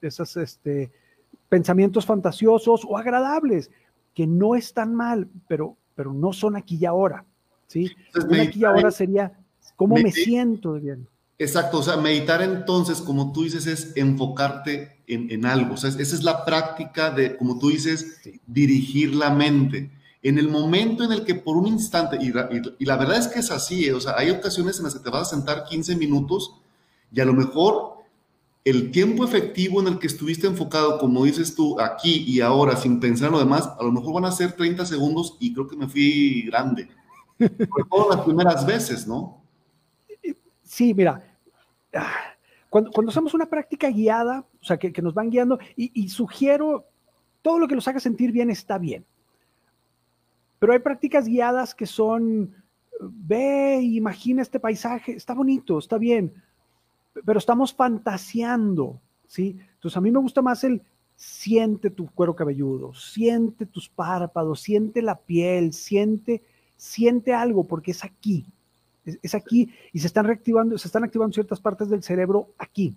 [0.00, 0.90] este,
[1.48, 3.70] pensamientos fantasiosos o agradables,
[4.14, 7.24] que no están mal, pero, pero no son aquí y ahora.
[7.66, 7.88] ¿sí?
[8.40, 9.32] aquí y ahora sería
[9.76, 11.06] cómo me siento bien.
[11.40, 15.72] Exacto, o sea, meditar entonces, como tú dices, es enfocarte en, algo.
[15.72, 19.90] O sea, esa es la práctica de, como tú dices, dirigir la mente
[20.22, 22.30] en el momento en el que por un instante, y,
[22.84, 25.08] la verdad es que es así, eh, o sea, hay ocasiones en las que te
[25.08, 26.56] vas a sentar 15 minutos
[27.10, 27.94] y a lo mejor
[28.62, 33.00] el tiempo efectivo en el que estuviste enfocado, como dices tú, aquí y ahora, sin
[33.00, 35.76] pensar en lo demás, a lo mejor van a ser 30 segundos y creo que
[35.76, 36.86] me fui grande.
[37.38, 39.40] Por todas las primeras veces, ¿no?
[40.62, 41.29] Sí, mira,
[42.68, 46.86] cuando, cuando hacemos una práctica guiada, o sea, que, nos van guiando, y, y sugiero,
[47.42, 49.04] todo lo que los haga sentir bien está bien.
[50.58, 52.54] Pero hay prácticas guiadas que son,
[53.00, 56.32] ve, imagina este paisaje, está bonito, está bien,
[57.24, 59.58] pero estamos fantaseando, ¿sí?
[59.74, 60.82] Entonces a mí me gusta más el
[61.16, 66.42] siente tu cuero cabelludo, siente tus párpados, siente la piel, siente,
[66.76, 68.46] siente algo, porque es aquí,
[69.04, 72.94] es, es, aquí y se están reactivando, se están activando ciertas partes del cerebro aquí.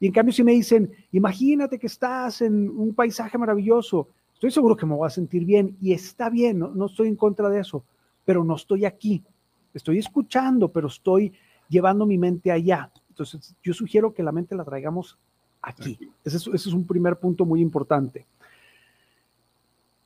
[0.00, 4.76] Y en cambio si me dicen, imagínate que estás en un paisaje maravilloso, Estoy seguro
[4.76, 7.82] que me voy a sentir bien y está bien, no, estoy en contra de eso,
[8.26, 9.22] pero no estoy aquí.
[9.72, 11.32] Estoy escuchando, pero estoy
[11.68, 12.90] llevando mi mente allá.
[13.08, 15.18] Entonces, yo sugiero que la mente la traigamos
[15.62, 15.98] aquí.
[16.24, 18.26] Ese es, un primer punto muy importante.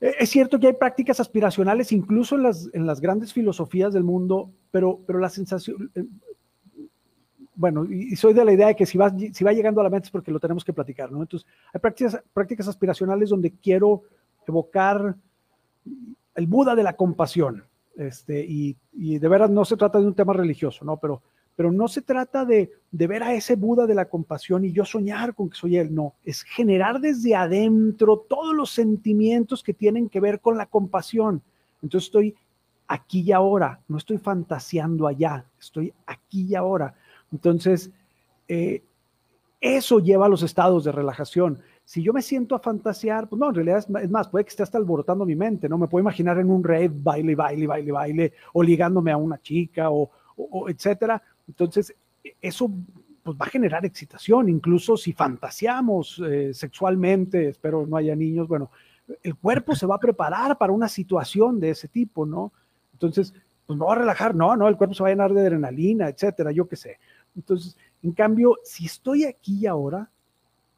[0.00, 4.04] E, es cierto que hay prácticas aspiracionales incluso en las, en las grandes filosofías del
[4.04, 6.04] mundo, pero, pero la sensación, eh,
[7.58, 9.90] bueno, y soy de la idea de que si va, si va llegando a la
[9.90, 11.20] mente es porque lo tenemos que platicar, ¿no?
[11.20, 14.02] Entonces, hay prácticas, prácticas aspiracionales donde quiero
[14.46, 15.16] evocar
[16.36, 17.64] el Buda de la compasión.
[17.96, 20.98] Este, y, de veras no se trata de un tema religioso, ¿no?
[20.98, 21.20] Pero,
[21.58, 25.34] pero no se trata de, ver a ese Buda de la compasión y yo soñar
[25.34, 30.20] con que soy él, no, es generar desde adentro todos los sentimientos que tienen que
[30.20, 31.42] ver con la compasión.
[31.82, 32.36] Entonces estoy
[32.86, 36.94] aquí y ahora, no estoy fantaseando allá, estoy aquí y ahora.
[37.32, 37.90] Entonces,
[38.46, 38.84] eh,
[39.60, 41.58] eso lleva a los estados de relajación.
[41.84, 44.62] Si yo me siento a fantasear, pues no, en realidad es, más, puede que esté
[44.62, 45.76] hasta alborotando mi mente, ¿no?
[45.76, 49.90] Me puedo imaginar en un rave, baile, baile, baile, baile, o ligándome a una chica,
[49.90, 50.08] o,
[50.68, 51.20] etcétera.
[51.48, 51.94] Entonces,
[52.40, 52.70] eso
[53.22, 58.70] pues, va a generar excitación, incluso si fantaseamos eh, sexualmente, espero no haya niños, bueno,
[59.22, 62.52] el cuerpo se va a preparar para una situación de ese tipo, ¿no?
[62.92, 63.32] Entonces,
[63.66, 66.08] pues me voy a relajar, no, no, el cuerpo se va a llenar de adrenalina,
[66.08, 66.98] etcétera, yo qué sé.
[67.36, 70.10] Entonces, en cambio, si estoy aquí ahora,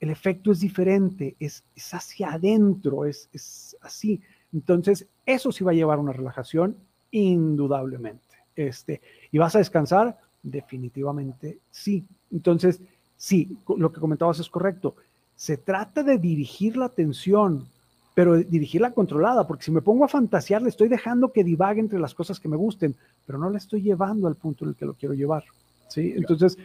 [0.01, 4.21] el efecto es diferente, es, es hacia adentro, es, es, así.
[4.53, 6.77] Entonces, eso sí va a llevar a una relajación,
[7.11, 8.37] indudablemente.
[8.57, 9.01] Este,
[9.31, 10.19] ¿Y vas a descansar?
[10.43, 12.05] Definitivamente sí.
[12.31, 12.81] Entonces,
[13.17, 14.97] sí, lo que comentabas es correcto.
[15.37, 17.67] Se trata de dirigir la atención
[18.15, 21.99] pero dirigirla controlada, porque si me pongo a fantasear, le estoy dejando que divague entre
[21.99, 24.85] las cosas que me gusten, pero no la estoy llevando al punto en el que
[24.85, 25.45] lo quiero llevar.
[25.89, 26.13] ¿sí?
[26.17, 26.59] Entonces,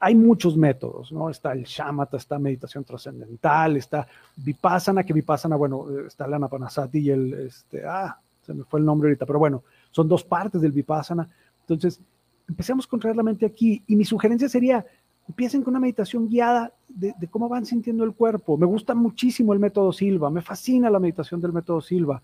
[0.00, 1.30] hay muchos métodos, ¿no?
[1.30, 7.10] Está el shamatha, está meditación trascendental, está vipassana, que vipassana, bueno, está la anapanasati y
[7.10, 10.72] el, este, ah, se me fue el nombre ahorita, pero bueno, son dos partes del
[10.72, 11.26] vipassana.
[11.60, 12.00] Entonces,
[12.48, 14.84] empecemos con traer la mente aquí y mi sugerencia sería,
[15.28, 18.56] empiecen con una meditación guiada de, cómo van sintiendo el cuerpo.
[18.56, 22.22] Me gusta muchísimo el método Silva, me fascina la meditación del método Silva,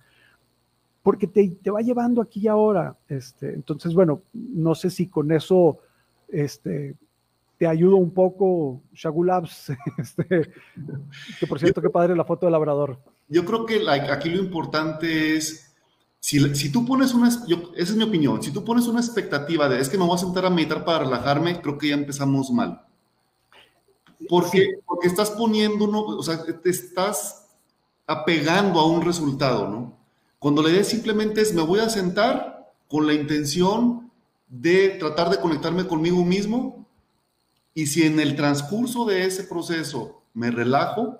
[1.03, 2.97] porque te, va llevando aquí y ahora.
[3.09, 5.79] Este, entonces, bueno, no sé si con eso
[6.29, 6.97] este,
[7.57, 10.51] te ayudo un poco, Shagulabs, este,
[11.39, 12.99] que por cierto, qué padre la foto del labrador.
[13.29, 15.70] Yo creo que aquí lo importante es
[16.21, 19.81] si, si, tú pones una, esa es mi opinión, si tú pones una expectativa de
[19.81, 22.85] es que me voy a sentar a meditar para relajarme, creo que ya empezamos mal.
[24.29, 27.49] Porque, porque estás poniendo, uno, o sea, te estás
[28.07, 29.99] apegando a un resultado, ¿no?
[30.39, 34.11] Cuando la idea simplemente es, me voy a sentar con la intención
[34.49, 36.87] de tratar de conectarme conmigo mismo
[37.73, 41.19] y si en el transcurso de ese proceso me relajo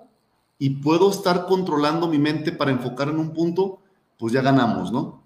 [0.59, 3.80] y puedo estar controlando mi mente para enfocar en un punto,
[4.21, 5.21] pues ya ganamos, ¿no?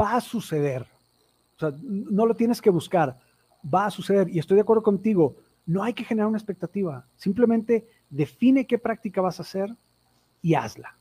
[0.00, 0.82] Va a suceder.
[1.56, 3.20] O sea, no lo tienes que buscar.
[3.72, 4.28] Va a suceder.
[4.28, 5.36] Y estoy de acuerdo contigo
[5.66, 9.74] no hay que generar una expectativa, simplemente define qué práctica vas a hacer
[10.40, 10.96] y hazla.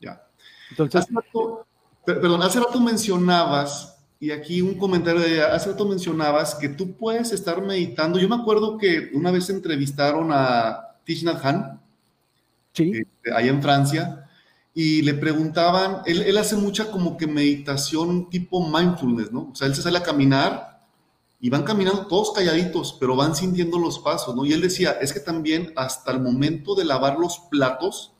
[0.00, 0.22] Ya.
[0.70, 1.66] Entonces, hace rato,
[2.04, 7.32] perdón, hace rato mencionabas, y aquí un comentario de hace rato mencionabas que tú puedes
[7.32, 8.18] estar meditando.
[8.18, 10.96] Yo me acuerdo que una vez entrevistaron a
[11.42, 11.78] Hanh,
[12.72, 12.92] sí.
[12.94, 14.25] Este, ahí en Francia,
[14.78, 19.48] y le preguntaban, él, él hace mucha como que meditación tipo mindfulness, ¿no?
[19.50, 20.82] O sea, él se sale a caminar
[21.40, 24.44] y van caminando todos calladitos, pero van sintiendo los pasos, ¿no?
[24.44, 28.12] Y él decía, es que también hasta el momento de lavar los platos,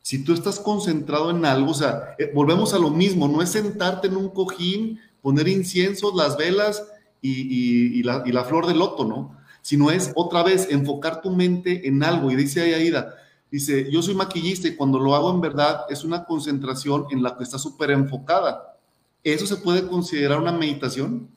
[0.00, 3.50] si tú estás concentrado en algo, o sea, eh, volvemos a lo mismo, no es
[3.50, 6.82] sentarte en un cojín, poner inciensos, las velas
[7.20, 9.38] y, la, y la, flor de loto, ¿no?
[9.60, 12.32] Sino es otra vez enfocar tu mente en algo.
[12.32, 13.14] Y dice ahí Aida,
[13.52, 17.36] dice, yo soy maquillista y cuando lo hago en verdad es una concentración en la
[17.36, 18.78] que está súper enfocada.
[19.22, 21.28] ¿Eso se puede considerar una meditación?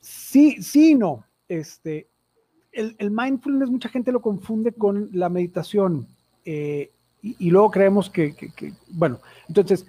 [0.00, 1.24] Sí, sí, no.
[1.48, 2.08] Este,
[2.72, 6.06] el, mindfulness mucha gente lo confunde con la meditación
[6.44, 6.90] eh,
[7.22, 8.34] y, luego creemos que,
[8.90, 9.86] bueno, entonces,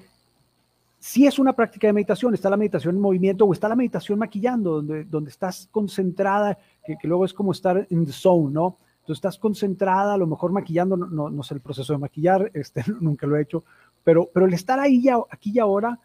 [0.99, 4.19] si es una práctica de meditación, está la meditación en movimiento o está la meditación
[4.19, 8.77] maquillando, donde, donde estás concentrada, que, luego es como estar en the zone, ¿no?
[9.09, 12.83] Entonces estás concentrada, a lo mejor maquillando, no, no, sé el proceso de maquillar, este,
[13.01, 13.63] nunca lo he hecho,
[14.03, 15.99] pero, pero el estar ahí ya, aquí y ahora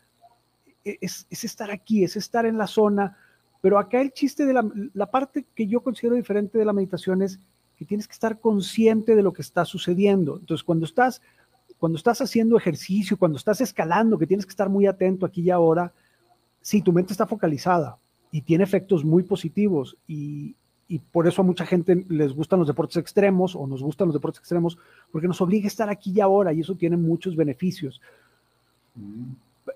[0.83, 3.15] e, es, es estar aquí, es estar en la zona,
[3.61, 4.55] pero acá el chiste de
[4.95, 7.39] la, parte que yo considero diferente de la meditación es
[7.77, 10.39] que tienes que estar consciente de lo que está sucediendo.
[10.39, 11.21] Entonces, cuando estás,
[11.77, 15.51] cuando estás haciendo ejercicio, cuando estás escalando, que tienes que estar muy atento aquí y
[15.51, 15.93] ahora,
[16.63, 17.99] sí, tu mente está focalizada
[18.31, 20.57] y tiene efectos muy positivos y,
[21.11, 24.41] por eso a mucha gente les gustan los deportes extremos o nos gustan los deportes
[24.41, 24.79] extremos
[25.11, 28.01] porque nos obliga a estar aquí y ahora y eso tiene muchos beneficios.
[28.95, 29.33] Mm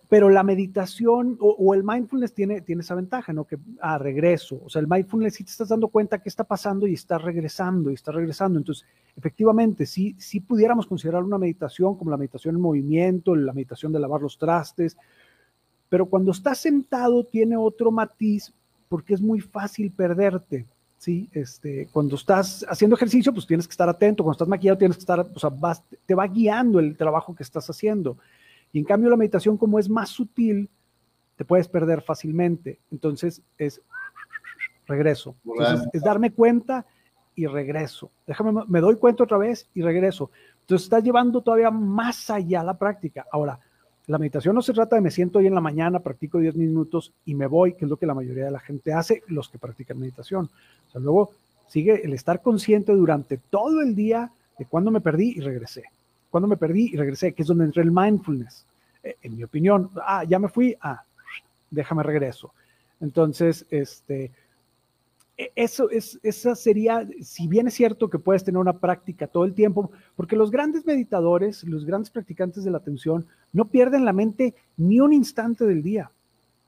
[0.09, 3.45] pero la meditación o, el mindfulness tiene, tiene esa ventaja, ¿no?
[3.45, 6.45] Que a ah, regreso, o sea, el mindfulness sí te estás dando cuenta qué está
[6.45, 8.59] pasando y estás regresando y estás regresando.
[8.59, 8.87] Entonces,
[9.17, 14.01] efectivamente, sí, sí pudiéramos considerar una meditación como la meditación en movimiento, la meditación de
[14.01, 14.97] lavar los trastes,
[15.89, 18.53] pero cuando estás sentado tiene otro matiz
[18.89, 20.67] porque es muy fácil perderte.
[20.99, 21.31] ¿Sí?
[21.33, 25.03] Este, cuando estás haciendo ejercicio, pues tienes que estar atento, cuando estás maquillado tienes que
[25.03, 25.51] estar, o sea,
[26.05, 28.19] te va guiando el trabajo que estás haciendo.
[28.73, 30.69] Y en cambio la meditación como es más sutil,
[31.37, 32.81] te puedes perder fácilmente.
[32.91, 33.81] Entonces es
[34.87, 35.37] regreso.
[35.45, 36.85] Entonces, es darme cuenta
[37.35, 38.11] y regreso.
[38.27, 40.31] Déjame, me doy cuenta otra vez y regreso.
[40.61, 43.27] Entonces, estás llevando todavía más allá la práctica.
[43.31, 43.61] Ahora,
[44.09, 47.13] la meditación no se trata de me siento hoy en la mañana, practico 10 minutos
[47.27, 49.59] y me voy, que es lo que la mayoría de la gente hace, los que
[49.59, 50.49] practican meditación.
[50.89, 51.33] O sea, luego
[51.67, 55.85] sigue el estar consciente durante todo el día de cuándo me perdí y regresé.
[56.31, 58.65] Cuándo me perdí y regresé, que es donde entra el mindfulness.
[59.03, 61.03] Eh, en mi opinión, ah, ya me fui, ah,
[61.71, 62.55] déjame regreso.
[63.03, 64.31] Entonces, este,
[65.55, 69.55] eso es, esa sería, si bien es cierto que puedes tener una práctica todo el
[69.55, 74.55] tiempo, porque los grandes meditadores, los grandes practicantes de la atención, no pierden la mente
[74.77, 76.11] ni un instante del día,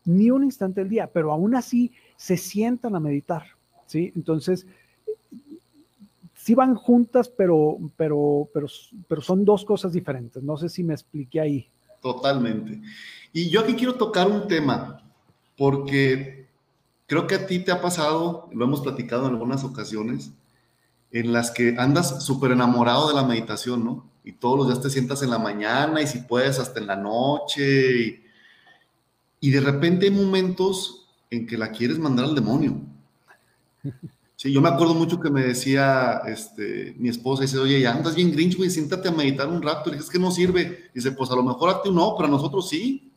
[0.05, 3.43] ni un instante del día, pero aún así se sientan a meditar,
[3.87, 4.13] ¿sí?
[4.15, 4.65] Entonces,
[6.35, 8.69] sí van juntas, pero, pero, pero,
[9.09, 10.43] pero son dos cosas diferentes.
[10.43, 11.69] No sé si me expliqué ahí.
[12.01, 12.81] Totalmente.
[13.33, 15.03] Y yo aquí quiero tocar un tema,
[15.57, 16.40] porque
[17.11, 20.31] creo que a ti te ha pasado, lo hemos platicado en algunas ocasiones,
[21.11, 24.07] en las que andas súper enamorado de la meditación, ¿no?
[24.23, 26.95] Y todos los días te sientas en la mañana y si puedes hasta en la
[26.95, 28.23] noche.
[29.41, 32.81] Y, de repente hay momentos en que la quieres mandar al demonio.
[34.37, 38.15] Sí, yo me acuerdo mucho que me decía este, mi esposa, dice, oye, ya andas
[38.15, 39.91] bien grinch, güey, siéntate a meditar un rato.
[39.91, 40.91] Y dije, es que no sirve.
[40.95, 43.10] Dice, pues a lo mejor a ti no, pero a nosotros sí.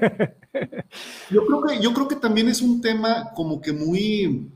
[1.30, 4.50] yo, creo que, yo creo que también es un tema como que muy,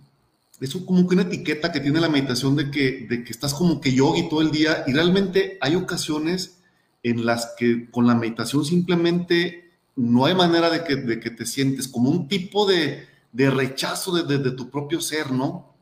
[0.60, 3.80] es como que una etiqueta que tiene la meditación de que, de que estás como
[3.80, 6.60] que yogi todo el día y realmente hay ocasiones
[7.02, 11.46] en las que con la meditación simplemente no hay manera de que, de que te
[11.46, 15.72] sientes como un tipo de, de rechazo de, de tu propio ser, ¿no?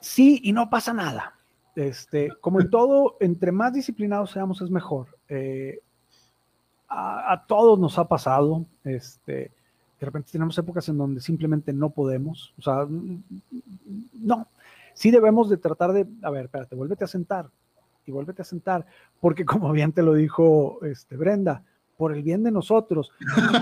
[0.00, 1.38] Sí, y no pasa nada.
[1.74, 5.16] Este, como en todo, entre más disciplinados seamos es mejor.
[5.28, 5.80] Eh,
[6.92, 9.50] a, todos nos ha pasado, este,
[9.98, 12.86] de repente tenemos épocas en donde simplemente no podemos, o sea,
[14.12, 14.46] no,
[14.92, 17.48] sí debemos de tratar de, a ver, espérate, vuélvete a sentar
[18.04, 18.84] y vuélvete a sentar,
[19.20, 21.62] porque como bien te lo dijo este, Brenda,
[21.96, 23.12] por el bien de nosotros.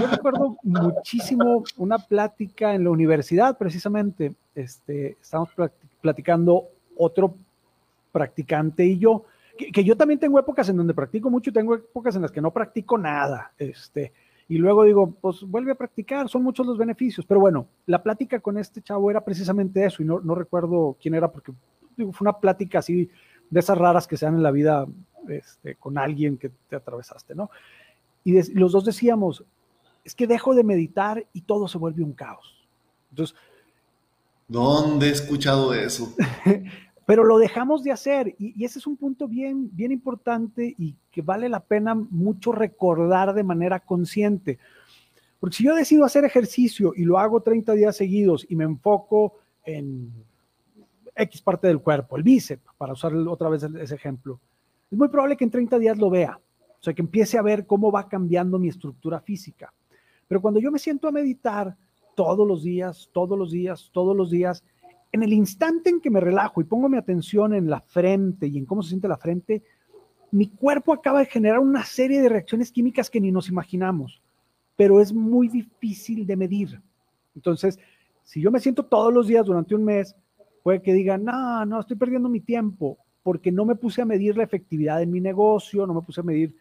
[0.00, 5.50] Yo recuerdo muchísimo una plática en la universidad, precisamente, este, estamos
[6.00, 7.34] platicando otro
[8.12, 9.24] practicante y yo,
[9.56, 12.40] que, yo también tengo épocas en donde practico mucho y tengo épocas en las que
[12.40, 13.52] no practico nada.
[13.58, 14.12] Este,
[14.48, 17.24] y luego digo, pues vuelve a practicar, son muchos los beneficios.
[17.26, 21.14] Pero bueno, la plática con este chavo era precisamente eso y no, no recuerdo quién
[21.14, 21.52] era porque
[21.96, 23.10] fue una plática así
[23.50, 24.86] de esas raras que se dan en la vida
[25.28, 27.50] este, con alguien que te atravesaste, ¿no?
[28.24, 29.44] Y los dos decíamos,
[30.04, 32.66] es que dejo de meditar y todo se vuelve un caos.
[33.10, 33.36] Entonces,
[34.48, 36.14] ¿dónde he escuchado eso?
[37.10, 41.22] pero lo dejamos de hacer y, ese es un punto bien, bien importante y que
[41.22, 44.60] vale la pena mucho recordar de manera consciente.
[45.40, 49.38] Porque si yo decido hacer ejercicio y lo hago 30 días seguidos y me enfoco
[49.64, 50.08] en
[51.16, 54.38] X parte del cuerpo, el bíceps, para usar otra vez ese ejemplo,
[54.88, 56.38] es muy probable que en 30 días lo vea.
[56.38, 59.74] O sea, que empiece a ver cómo va cambiando mi estructura física.
[60.28, 61.76] Pero cuando yo me siento a meditar
[62.14, 64.62] todos los días, todos los días, todos los días,
[65.12, 68.58] en el instante en que me relajo y pongo mi atención en la frente y
[68.58, 69.62] en cómo se siente la frente,
[70.30, 74.22] mi cuerpo acaba de generar una serie de reacciones químicas que ni nos imaginamos,
[74.76, 76.80] pero es muy difícil de medir.
[77.34, 77.78] Entonces,
[78.22, 80.14] si yo me siento todos los días durante un mes,
[80.62, 84.36] puede que diga, no, no, estoy perdiendo mi tiempo porque no me puse a medir
[84.36, 86.54] la efectividad de mi negocio, no me puse a medir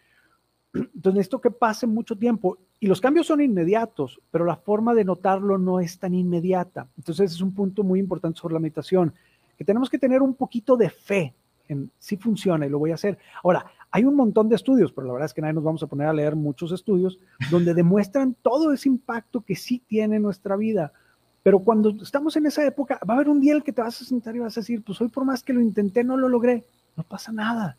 [0.74, 5.03] entonces esto que pase mucho tiempo y los cambios son inmediatos, pero la forma de
[5.03, 6.88] notarlo no es tan inmediata.
[6.97, 9.13] Entonces es un punto muy importante sobre la meditación,
[9.57, 11.34] que tenemos que tener un poquito de fe
[11.67, 13.17] en si funciona y lo voy a hacer.
[13.43, 15.88] Ahora, hay un montón de estudios, pero la verdad es que nadie nos vamos a
[15.88, 20.93] poner a leer muchos estudios donde demuestran todo ese impacto que sí tiene nuestra vida.
[21.41, 23.82] Pero cuando estamos en esa época, va a haber un día en el que te
[23.82, 26.15] vas a sentar y vas a decir, pues hoy por más que lo intenté, no
[26.17, 26.65] lo logré.
[26.95, 27.76] No pasa nada.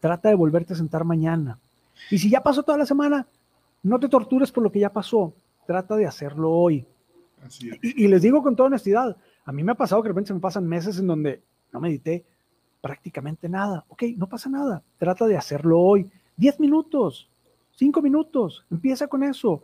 [0.00, 1.58] Trata de volverte a sentar mañana
[2.10, 3.26] y si ya pasó toda la semana,
[3.82, 5.34] no te tortures por lo que ya pasó.
[5.66, 6.86] Trata de hacerlo hoy.
[7.82, 10.34] y, les digo con toda honestidad, a mí me ha pasado que de repente se
[10.34, 11.42] me pasan meses en donde
[11.72, 12.24] no medité
[12.80, 13.84] prácticamente nada.
[13.88, 14.82] Ok, no pasa nada.
[14.98, 16.10] Trata de hacerlo hoy.
[16.36, 17.28] Diez minutos,
[17.72, 18.64] cinco minutos.
[18.70, 19.62] Empieza con eso.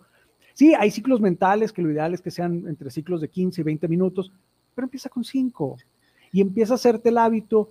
[0.55, 3.64] Sí, hay ciclos mentales que lo ideal es que sean entre ciclos de 15 y
[3.64, 4.32] 20 minutos,
[4.74, 5.76] pero empieza con cinco.
[6.32, 7.70] Y empieza a hacerte el hábito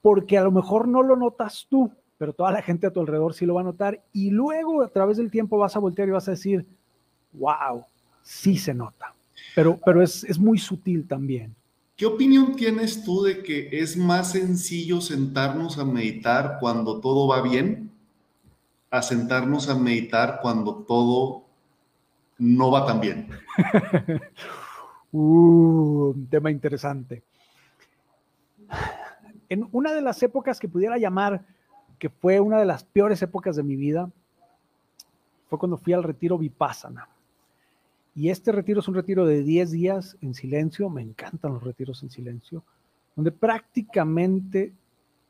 [0.00, 1.90] porque a lo mejor no lo notas tú,
[2.22, 4.86] pero toda la gente a tu alrededor sí lo va a notar y luego a
[4.86, 6.64] través del tiempo vas a voltear y vas a decir,
[7.32, 7.84] wow,
[8.22, 9.12] sí se nota,
[9.56, 11.52] pero, pero es, es muy sutil también.
[11.96, 17.42] ¿Qué opinión tienes tú de que es más sencillo sentarnos a meditar cuando todo va
[17.42, 17.90] bien
[18.92, 21.42] a sentarnos a meditar cuando todo
[22.38, 23.30] no va tan bien?
[25.14, 27.22] Uh, un tema interesante.
[29.50, 31.44] En una de las épocas que pudiera llamar
[32.02, 34.10] que fue una de las peores épocas de mi vida,
[35.48, 37.08] fue cuando fui al retiro Vipassana.
[38.16, 42.02] Y este retiro es un retiro de 10 días en silencio, me encantan los retiros
[42.02, 42.64] en silencio,
[43.14, 44.72] donde prácticamente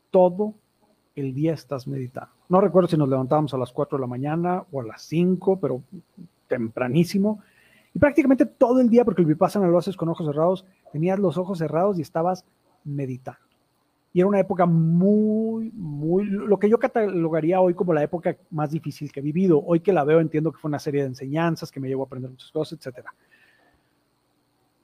[0.09, 0.55] todo
[1.15, 2.31] el día estás meditando.
[2.49, 5.59] No recuerdo si nos levantábamos a las 4 de la mañana o a las 5,
[5.59, 5.83] pero
[6.47, 7.39] tempranísimo.
[7.93, 11.37] Y prácticamente todo el día, porque el Vipassana lo haces con ojos cerrados, tenías los
[11.37, 12.43] ojos cerrados y estabas
[12.83, 13.52] meditando.
[14.13, 18.69] Y era una época muy, muy, lo que yo catalogaría hoy como la época más
[18.69, 19.59] difícil que he vivido.
[19.65, 22.05] Hoy que la veo entiendo que fue una serie de enseñanzas que me llevó a
[22.05, 23.07] aprender muchas cosas, etc.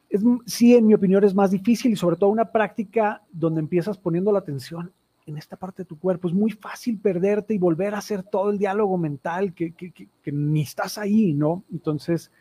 [0.10, 4.00] Es, sí, en mi opinión es más difícil y sobre todo una práctica donde empiezas
[4.00, 4.92] poniendo la atención
[5.28, 6.28] en esta parte de tu cuerpo.
[6.28, 10.32] Es muy fácil perderte y volver a hacer todo el diálogo mental que, que, que
[10.32, 11.64] ni estás ahí, ¿no?
[11.72, 12.32] Entonces,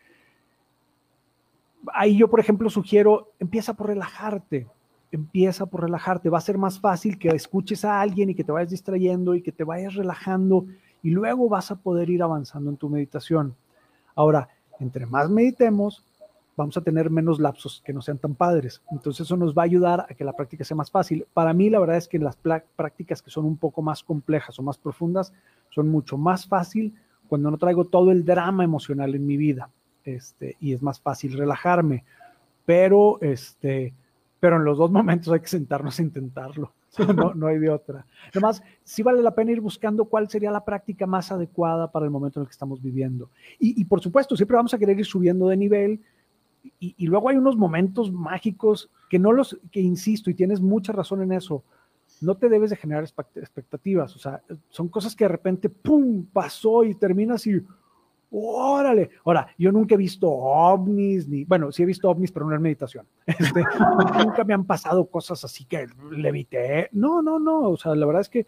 [1.93, 4.67] ahí yo, por ejemplo, sugiero, empieza por relajarte
[5.11, 6.31] empieza por relajarte.
[6.31, 9.43] Va a ser más fácil que escuches a alguien y que te vayas distrayendo y
[9.43, 10.67] que te vayas relajando
[11.03, 13.55] y luego vas a poder ir avanzando en tu meditación.
[14.15, 14.49] Ahora,
[14.81, 16.05] entre más meditemos,
[16.57, 18.83] vamos a tener menos lapsos que no sean tan padres.
[18.91, 21.27] Entonces eso nos va a ayudar a que la práctica sea más fácil.
[21.33, 24.63] Para mí la verdad es que las prácticas que son un poco más complejas o
[24.63, 25.33] más profundas
[25.71, 26.95] son mucho más fácil
[27.29, 29.71] cuando no traigo todo el drama emocional en mi vida.
[30.05, 32.05] Este, y es más fácil relajarme.
[32.65, 33.95] Pero este,
[34.41, 36.73] pero en los dos momentos hay que sentarnos a intentarlo.
[37.15, 38.07] No, no hay de otra.
[38.31, 42.11] Además, sí vale la pena ir buscando cuál sería la práctica más adecuada para el
[42.11, 43.31] momento en el que estamos viviendo.
[43.59, 46.01] Y, por supuesto, siempre vamos a querer ir subiendo de nivel.
[46.81, 50.93] Y, y, luego hay unos momentos mágicos que no los, que insisto, y tienes mucha
[50.93, 51.63] razón en eso,
[52.21, 54.17] no te debes de generar expectativas.
[54.17, 57.63] O sea, son cosas que de repente, ¡pum!, pasó y terminas y,
[58.31, 59.11] órale.
[59.25, 62.63] Ahora, yo nunca he visto ovnis, ni, bueno, sí he visto ovnis, pero no en
[62.63, 63.07] meditación.
[63.27, 63.63] Este,
[64.25, 66.89] nunca me han pasado cosas así que levité.
[66.93, 67.71] No, no, no.
[67.71, 68.47] O sea, la verdad es que,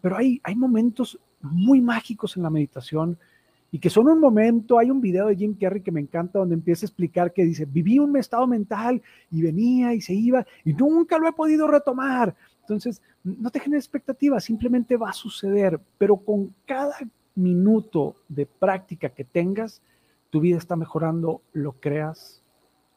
[0.00, 3.18] pero hay, hay momentos muy mágicos en la meditación
[3.74, 6.54] y que son un momento, hay un video de Jim Carrey que me encanta donde
[6.54, 10.74] empieza a explicar que dice, viví un estado mental y venía y se iba y
[10.74, 12.36] nunca lo he podido retomar.
[12.60, 16.94] Entonces, no te generes expectativas, simplemente va a suceder, pero con cada
[17.34, 19.82] minuto de práctica que tengas,
[20.30, 22.42] tu vida está mejorando, lo creas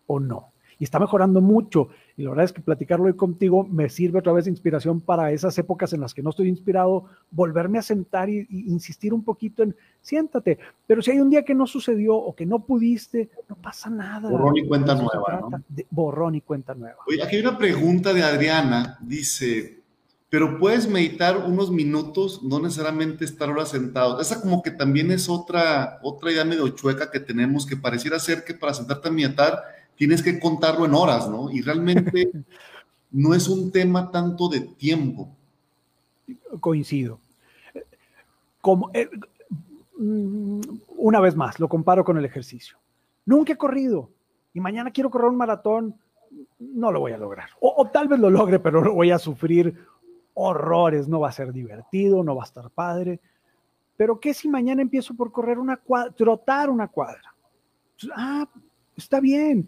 [0.08, 0.52] o no.
[0.78, 1.90] Y está mejorando mucho.
[2.18, 5.32] Y la verdad es que platicarlo hoy contigo me sirve otra vez de inspiración para
[5.32, 9.64] esas épocas en las que no estoy inspirado, volverme a sentar y, insistir un poquito
[9.64, 10.60] en siéntate.
[10.86, 14.30] Pero si hay un día que no sucedió o que no pudiste, no pasa nada.
[14.30, 15.62] Borrón y cuenta nueva.
[15.92, 16.98] borrón y cuenta nueva.
[17.08, 18.98] Oye, aquí hay una pregunta de Adriana.
[19.02, 19.85] Dice,
[20.36, 24.20] pero puedes meditar unos minutos, no necesariamente estar ahora sentado.
[24.20, 28.44] Esa como que también es otra, otra idea medio chueca que tenemos, que pareciera ser
[28.44, 29.64] que para sentarte a meditar
[29.96, 31.50] tienes que contarlo en horas, ¿no?
[31.50, 32.32] Y realmente
[33.12, 35.30] no es un tema tanto de tiempo.
[36.60, 37.18] Coincido.
[38.60, 39.10] Como, eh,
[39.98, 40.60] mm,
[40.98, 42.76] una vez más, lo comparo con el ejercicio.
[43.26, 44.10] Nunca he corrido
[44.54, 45.96] y mañana quiero correr un maratón,
[46.60, 47.52] no lo voy a lograr.
[47.62, 49.95] O, o tal vez lo logre, pero lo voy a sufrir
[50.36, 53.20] horrores, no va a ser divertido, no va a estar padre.
[53.98, 57.34] Pero ¿qué si mañana empiezo por correr una cuadra, trotar una cuadra?
[58.16, 58.48] Ah,
[58.96, 59.68] está bien.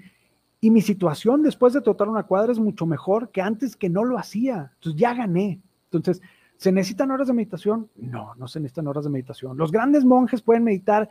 [0.60, 4.04] Y mi situación después de trotar una cuadra es mucho mejor que antes que no
[4.04, 4.72] lo hacía.
[4.76, 5.62] Entonces ya gané.
[5.86, 6.22] Entonces,
[6.58, 7.90] ¿se necesitan horas de meditación?
[7.96, 9.58] No, no se necesitan horas de meditación.
[9.58, 11.10] Los grandes monjes pueden meditar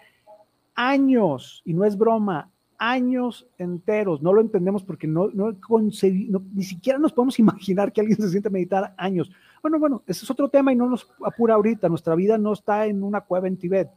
[0.74, 4.22] años, y no es broma, años enteros.
[4.22, 8.48] No lo entendemos porque no, no, ni siquiera nos podemos imaginar que alguien se siente
[8.48, 9.30] a meditar años.
[9.62, 11.88] Bueno, bueno, ese es otro tema y no nos apura ahorita.
[11.88, 13.90] Nuestra vida no está en una cueva en Tibet.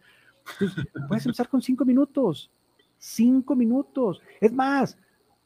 [1.08, 2.52] puedes empezar con cinco minutos.
[2.98, 4.22] Cinco minutos.
[4.42, 4.98] Es más,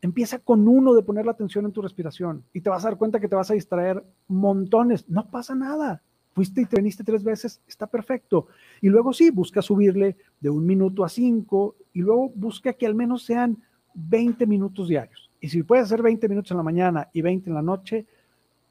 [0.02, 2.98] empieza con uno de poner la atención en tu respiración y te vas a dar
[2.98, 5.08] cuenta que te vas a distraer montones.
[5.10, 6.02] No pasa nada.
[6.34, 8.48] Fuiste y te tres veces, está perfecto.
[8.82, 12.96] Y luego sí, busca subirle de un minuto a cinco y luego busca que al
[12.96, 13.62] menos sean
[13.94, 15.30] 20 minutos diarios.
[15.40, 18.08] Y si puedes hacer 20 minutos en la mañana y 20 en la noche,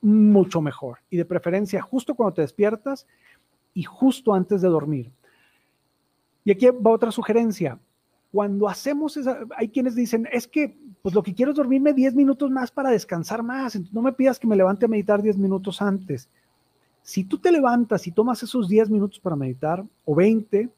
[0.01, 0.99] mucho mejor.
[1.09, 3.07] Y de preferencia justo cuando te despiertas
[3.75, 5.13] y justo antes de dormir.
[6.45, 7.79] Y aquí va otra sugerencia.
[8.33, 12.15] Cuando hacemos esa, hay quienes dicen, es que pues lo que quiero es dormirme 10
[12.15, 13.79] minutos más para descansar más.
[13.93, 16.29] No me pidas que me levante a meditar 10 minutos antes.
[17.03, 20.69] Si tú te levantas y tomas esos 10 minutos para meditar o 20,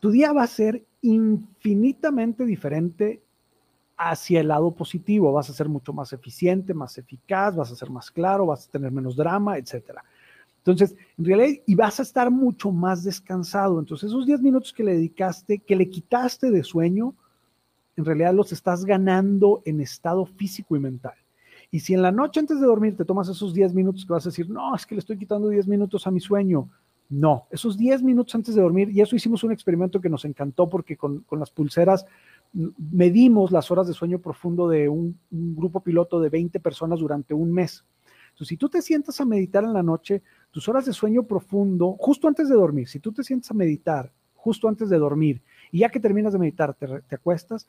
[0.00, 3.22] tu día va a ser infinitamente diferente
[3.96, 5.32] hacia el lado positivo.
[5.32, 8.70] Vas a ser mucho más eficiente, más eficaz, vas a ser más claro, vas a
[8.70, 10.00] tener menos drama, etc.
[10.58, 13.78] Entonces, en realidad, y vas a estar mucho más descansado.
[13.78, 17.14] Entonces, esos 10 minutos que le dedicaste, que le quitaste de sueño,
[17.96, 21.14] en realidad los estás ganando en estado físico y mental.
[21.74, 24.24] Y si en la noche antes de dormir te tomas esos 10 minutos que vas
[24.24, 26.70] a decir, no, es que le estoy quitando 10 minutos a mi sueño.
[27.08, 30.68] No, esos 10 minutos antes de dormir, y eso hicimos un experimento que nos encantó
[30.70, 32.06] porque con, con las pulseras
[32.52, 37.52] medimos las horas de sueño profundo de un, grupo piloto de 20 personas durante un
[37.52, 37.84] mes.
[38.26, 40.22] Entonces, si tú te sientas a meditar en la noche,
[40.52, 44.12] tus horas de sueño profundo, justo antes de dormir, si tú te sientas a meditar
[44.36, 47.66] justo antes de dormir y ya que terminas de meditar, te, te acuestas,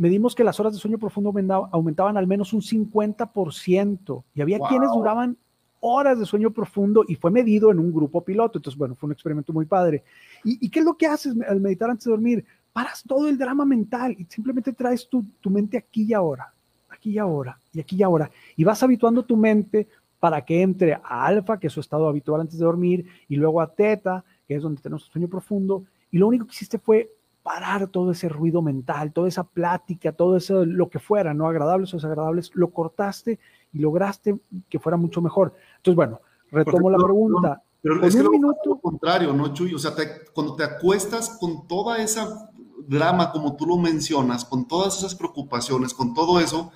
[0.00, 1.32] medimos que las horas de sueño profundo
[1.72, 5.36] aumentaban al menos un 50% y había quienes duraban
[5.80, 8.58] horas de sueño profundo y fue medido en un grupo piloto.
[8.58, 10.02] Entonces, bueno, fue un experimento muy padre.
[10.42, 12.44] ¿Y, qué es lo que haces al meditar antes de dormir?
[12.72, 16.54] paras todo el drama mental y simplemente traes tu, mente aquí y ahora,
[16.88, 19.88] aquí y ahora, y aquí y ahora, y vas habituando tu mente
[20.18, 23.60] para que entre a alfa, que es su estado habitual antes de dormir, y luego
[23.60, 27.10] a teta, que es donde tenemos sueño profundo, y lo único que hiciste fue
[27.42, 31.92] parar todo ese ruido mental, toda esa plática, todo eso, lo que fuera, no agradables
[31.92, 33.38] o desagradables, lo cortaste
[33.72, 34.38] y lograste
[34.68, 35.54] que fuera mucho mejor.
[35.76, 36.20] Entonces, bueno,
[36.50, 37.62] retomo la pregunta.
[37.82, 38.58] pero es un minuto...
[38.66, 39.74] lo contrario, ¿no, Chuy?
[39.74, 39.92] O sea,
[40.32, 42.50] cuando te acuestas con toda esa
[42.86, 46.72] drama, como tú lo mencionas, con todas esas preocupaciones, con todo eso,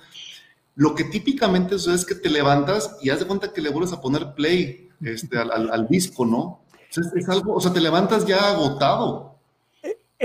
[0.75, 3.93] lo que típicamente sucede es que te levantas y haz de cuenta que le vuelves
[3.93, 6.61] a poner play este, al, disco, ¿no?
[6.89, 9.34] es algo, o sea, te levantas ya agotado.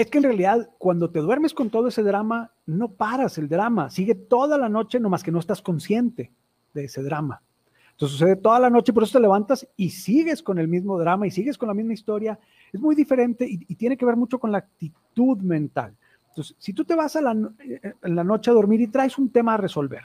[0.00, 3.90] Es que en realidad cuando te duermes con todo ese drama, no paras el drama,
[3.90, 6.32] sigue toda la noche, nomás que no estás consciente
[6.72, 7.42] de ese drama.
[7.90, 11.26] Entonces sucede toda la noche, por eso te levantas y sigues con el mismo drama
[11.26, 12.38] y sigues con la misma historia
[12.72, 15.94] es muy diferente y, tiene que ver mucho con la actitud mental.
[16.30, 19.18] Entonces, si tú te vas a la, eh, en la noche a dormir y traes
[19.18, 20.04] un tema a resolver,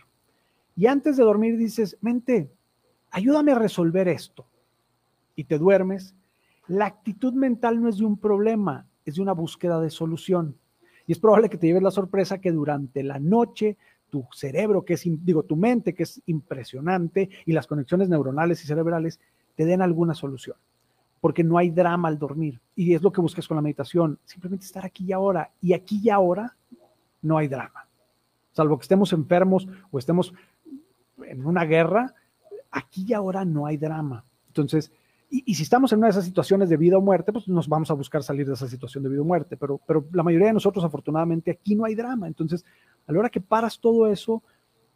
[0.76, 2.52] y antes de dormir dices, mente,
[3.12, 4.46] ayúdame a resolver esto,
[5.38, 6.14] y te duermes,
[6.68, 10.56] la actitud mental no es de un problema, es de una búsqueda de solución.
[11.08, 13.78] Y es probable que te lleves la sorpresa que durante la noche
[14.10, 18.68] tu cerebro, que es, digo, tu mente, que es impresionante, y las conexiones neuronales y
[18.68, 19.20] cerebrales,
[19.56, 20.58] te den alguna solución
[21.26, 22.62] porque no hay drama al dormir.
[22.76, 25.50] Y es lo que buscas con la meditación, simplemente estar aquí y ahora.
[25.60, 26.56] Y aquí y ahora
[27.24, 27.88] no hay drama.
[28.52, 30.36] Salvo que estemos enfermos o estemos
[31.26, 32.14] en una guerra,
[32.70, 34.24] aquí y ahora no hay drama.
[34.50, 34.92] Entonces,
[35.30, 37.90] y, si estamos en una de esas situaciones de vida o muerte, pues nos vamos
[37.92, 39.58] a buscar salir de esa situación de vida o muerte.
[39.58, 42.28] Pero, pero la mayoría de nosotros, afortunadamente, aquí no hay drama.
[42.28, 42.64] Entonces,
[43.08, 44.44] a la hora que paras todo eso,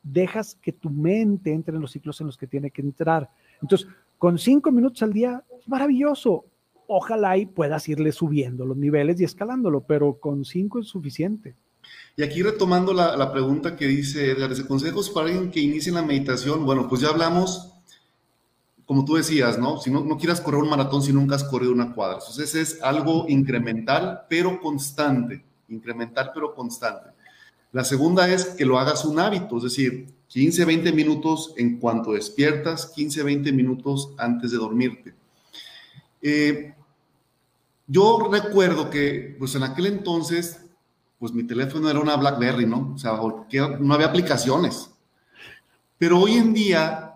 [0.03, 3.29] dejas que tu mente entre en los ciclos en los que tiene que entrar.
[3.61, 6.45] Entonces, con cinco minutos al día, maravilloso.
[6.87, 11.55] Ojalá y puedas irle subiendo los niveles y escalándolo, pero con cinco es suficiente.
[12.15, 16.65] Y aquí retomando la, pregunta que dice Edgar, consejos para alguien que inicie la meditación?
[16.65, 17.78] Bueno, pues ya hablamos,
[18.89, 19.77] como tú decías, ¿no?
[19.77, 22.17] Si no, no quieras correr un maratón si nunca has corrido una cuadra.
[22.17, 25.45] Entonces es algo incremental, pero constante.
[25.67, 27.11] Incremental, pero constante.
[27.71, 32.13] La segunda es que lo hagas un hábito, es decir, 15, 20 minutos en cuanto
[32.13, 35.13] despiertas, 15, 20 minutos antes de dormirte.
[36.23, 36.73] Eh,
[37.85, 40.65] yo recuerdo que, pues en aquel entonces,
[41.19, 42.93] pues mi teléfono era una BlackBerry, ¿no?
[42.95, 43.19] O sea,
[43.79, 44.89] no había aplicaciones.
[45.99, 47.08] Pero hoy en día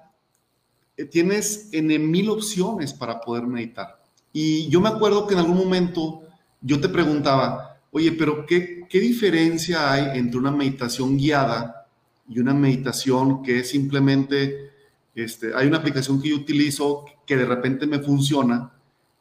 [1.11, 4.01] tienes en mil opciones para poder meditar.
[4.31, 6.23] Y yo me acuerdo que en algún momento
[6.61, 11.87] yo te preguntaba, oye, pero ¿qué, qué diferencia hay entre una meditación guiada
[12.27, 14.71] y una meditación que es simplemente,
[15.13, 18.71] este, hay una aplicación que yo utilizo que de repente me funciona,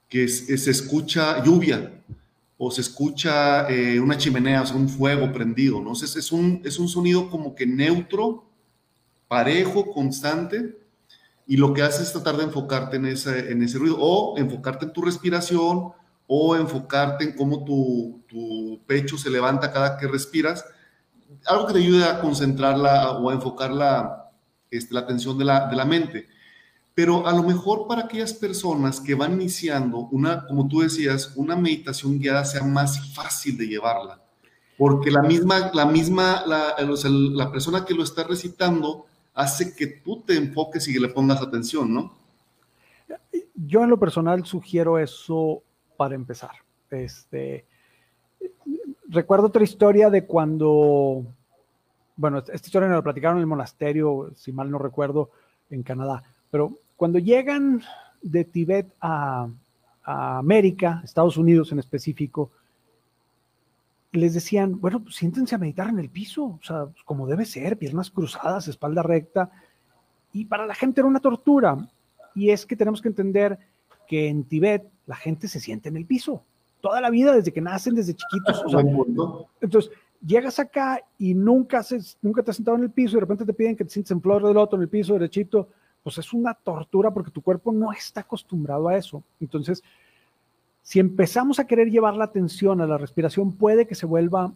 [0.09, 2.03] que, se escucha lluvia
[2.59, 5.93] o se escucha eh, una chimenea, o sea, un fuego prendido, ¿no?
[5.93, 8.45] es, es, un, es un sonido como que neutro,
[9.27, 10.82] parejo, constante,
[11.47, 14.87] y lo que hace es tratar de enfocarte en ese, en ese ruido, o enfocarte
[14.87, 15.93] en tu respiración,
[16.27, 20.65] o enfocarte en cómo tu, tu pecho se levanta cada que respiras,
[21.47, 24.31] algo que te ayude a concentrarla o a enfocar la,
[24.71, 26.29] este, la atención de la, de la mente.
[26.95, 31.57] Pero a lo mejor para aquellas personas que van iniciando una, como tú decías, una
[31.57, 34.23] meditación guiada sea más fácil de llevarla,
[34.77, 40.23] porque la misma, la misma, la, la persona que lo está recitando hace que tú
[40.23, 42.15] te enfoques y que le pongas atención, ¿no?
[43.55, 45.63] Yo en lo personal sugiero eso
[45.97, 46.51] para empezar.
[46.91, 47.65] Este,
[49.09, 51.25] recuerdo otra historia de cuando,
[52.17, 55.31] bueno, esta historia me la platicaron en el monasterio, si mal no recuerdo,
[55.71, 57.83] en Canadá, pero cuando llegan
[58.21, 59.49] de Tibet a,
[60.05, 62.51] América, Estados Unidos en específico,
[64.13, 67.47] les decían, bueno, pues siéntense a meditar en el piso, o sea, pues, como debe
[67.47, 69.51] ser, piernas cruzadas, espalda recta.
[70.33, 71.89] Y para la gente era una tortura.
[72.35, 73.59] Y es que tenemos que entender
[74.07, 76.45] que en Tibet la gente se siente en el piso.
[76.81, 78.63] Toda la vida, desde que nacen, desde chiquitos.
[79.61, 79.91] entonces,
[80.25, 83.45] llegas acá y nunca, haces, nunca te has sentado en el piso y de repente
[83.45, 85.69] te piden que te sientes en flor del otro en el piso derechito,
[86.03, 89.23] pues es una tortura porque tu cuerpo no está acostumbrado a eso.
[89.41, 89.83] Entonces,
[90.83, 94.53] si empezamos a querer llevar la atención a la respiración, puede que se vuelva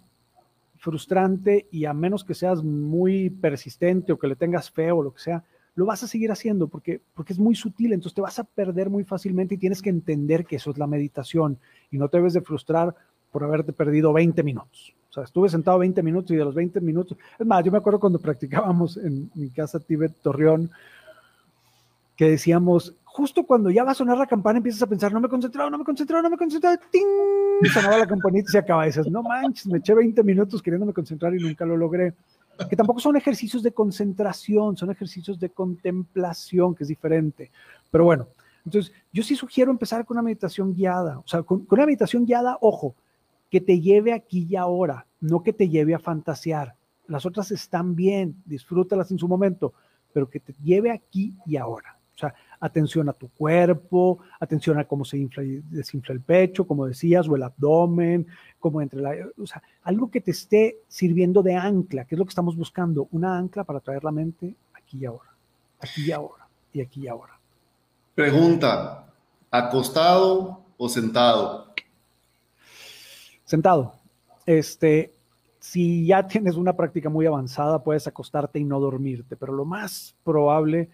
[0.79, 5.15] frustrante y a menos que seas muy persistente o que le tengas feo o lo
[5.15, 8.39] que sea, lo vas a seguir haciendo porque, porque es muy sutil, entonces te vas
[8.39, 11.59] a perder muy fácilmente y tienes que entender que eso es la meditación
[11.91, 12.95] y no te debes de frustrar
[13.31, 14.95] por haberte perdido 20 minutos.
[15.11, 17.79] O sea, estuve sentado 20 minutos y de los 20 minutos, es más, yo me
[17.79, 20.71] acuerdo cuando practicábamos en mi casa Tibet Torreón,
[22.17, 25.27] que decíamos, justo cuando ya va a sonar la campana, empiezas a pensar, no me
[25.27, 27.73] he concentrado, no me he concentrado, no me he concentrado, ¡ting!
[27.73, 28.85] Sonaba la campanita y se acaba.
[28.85, 32.13] Dices, no manches, me eché 20 minutos queriéndome concentrar y nunca lo logré.
[32.69, 37.51] Que tampoco son ejercicios de concentración, son ejercicios de contemplación, que es diferente.
[37.91, 38.29] Pero bueno,
[38.67, 41.19] entonces yo sí sugiero empezar con una meditación guiada.
[41.19, 42.95] O sea, con, con una meditación guiada, ojo,
[43.51, 46.75] que te lleve aquí y ahora, no que te lleve a fantasear.
[47.07, 49.73] Las otras están bien, disfrútalas en su momento,
[50.13, 51.97] pero que te lleve aquí y ahora.
[52.17, 56.67] O sea, atención a tu cuerpo, atención a cómo se infla y desinfla el pecho,
[56.67, 58.27] como decías, o el abdomen,
[58.59, 62.25] como entre la, o sea, algo que te esté sirviendo de ancla, que es lo
[62.25, 65.31] que estamos buscando, una ancla para traer la mente aquí y ahora,
[65.81, 67.39] aquí y ahora, y aquí y ahora.
[68.15, 69.07] Pregunta,
[69.51, 71.75] ¿acostado o sentado?
[73.45, 73.95] Sentado.
[74.45, 75.13] Este,
[75.59, 80.15] si ya tienes una práctica muy avanzada, puedes acostarte y no dormirte, pero lo más
[80.25, 80.89] probable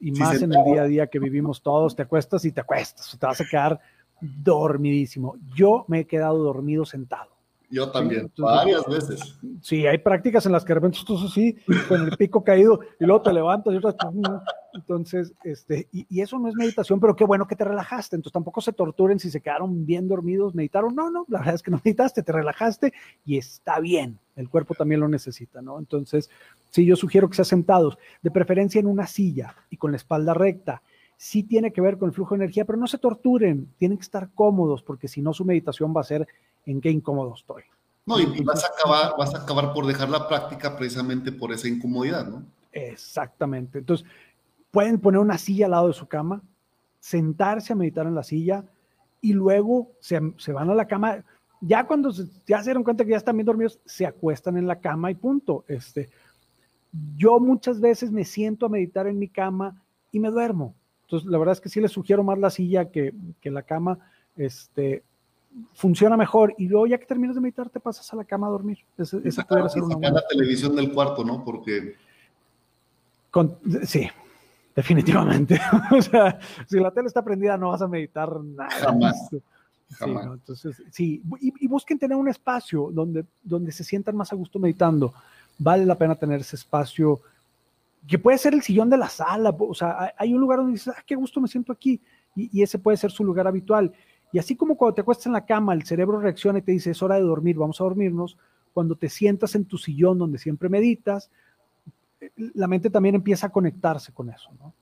[0.00, 3.16] y más en el día a día que vivimos todos, te acuestas y te acuestas,
[3.18, 3.80] te vas a quedar
[4.20, 5.36] dormidísimo.
[5.54, 7.30] Yo me he quedado dormido sentado.
[7.70, 9.38] Yo también, varias veces.
[9.62, 11.54] Sí, hay prácticas en las que de repente estás así,
[11.88, 13.94] con el pico caído, y luego te levantas y otras.
[14.74, 18.16] Entonces, este, y, y, eso no es meditación, pero qué bueno que te relajaste.
[18.16, 20.96] Entonces tampoco se torturen si se quedaron bien dormidos, meditaron.
[20.96, 22.92] No, no, la verdad es que no meditaste, te relajaste
[23.24, 24.18] y está bien.
[24.34, 25.78] El cuerpo también lo necesita, ¿no?
[25.78, 26.28] Entonces,
[26.70, 30.34] sí, yo sugiero que sean sentados, de preferencia en una silla y con la espalda
[30.34, 30.82] recta
[31.20, 34.04] sí tiene que ver con el flujo de energía, pero no se torturen, tienen que
[34.04, 36.26] estar cómodos, porque si no su meditación va a ser
[36.64, 37.62] en qué incómodo estoy.
[38.06, 41.68] No, y, vas, a acabar, vas a acabar por dejar la práctica precisamente por esa
[41.68, 42.46] incomodidad, ¿no?
[42.72, 43.80] Exactamente.
[43.80, 44.06] Entonces,
[44.70, 46.42] pueden poner una silla al lado de su cama,
[47.00, 48.64] sentarse a meditar en la silla
[49.20, 51.22] y luego se, se van a la cama.
[51.60, 54.66] Ya cuando se, ya se dieron cuenta que ya están bien dormidos, se acuestan en
[54.66, 55.66] la cama y punto.
[55.68, 56.08] Este,
[57.16, 59.82] yo muchas veces me siento a meditar en mi cama
[60.12, 60.74] y me duermo.
[61.02, 63.98] Entonces, la verdad es que sí les sugiero más la silla que, que la cama.
[64.36, 65.02] Este,
[65.74, 66.54] funciona mejor.
[66.58, 68.78] Y luego, ya que terminas de meditar, te pasas a la cama a dormir.
[68.96, 70.20] Esa, esa puede ser una buena.
[70.20, 71.44] la televisión del cuarto, ¿no?
[71.44, 71.96] Porque.
[73.30, 74.08] Con, sí,
[74.74, 75.60] definitivamente.
[75.96, 78.70] o sea, si la tele está prendida, no vas a meditar nada.
[78.70, 79.28] Jamás.
[79.98, 80.20] Jamás.
[80.22, 80.34] Sí, ¿no?
[80.34, 84.60] Entonces, sí, y, y, busquen tener un espacio donde, donde se sientan más a gusto
[84.60, 85.12] meditando.
[85.62, 87.20] Vale la pena tener ese espacio
[88.08, 90.94] que puede ser el sillón de la sala, o sea, hay un lugar donde dices,
[90.96, 92.00] ah, qué gusto me siento aquí,
[92.34, 93.92] y, ese puede ser su lugar habitual.
[94.32, 96.92] Y así como cuando te acuestas en la cama, el cerebro reacciona y te dice,
[96.92, 98.38] es hora de dormir, vamos a dormirnos,
[98.72, 101.30] cuando te sientas en tu sillón donde siempre meditas,
[102.54, 104.74] la mente también empieza a conectarse con eso, ¿no?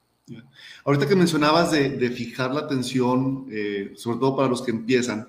[0.84, 5.26] Ahorita que mencionabas de, de fijar la atención, eh, sobre todo para los que empiezan,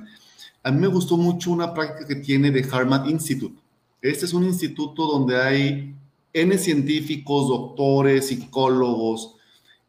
[0.62, 3.58] a mí me gustó mucho una práctica que tiene de Harman Institute.
[4.02, 5.96] Este es un instituto donde hay
[6.34, 9.36] N científicos, doctores, psicólogos,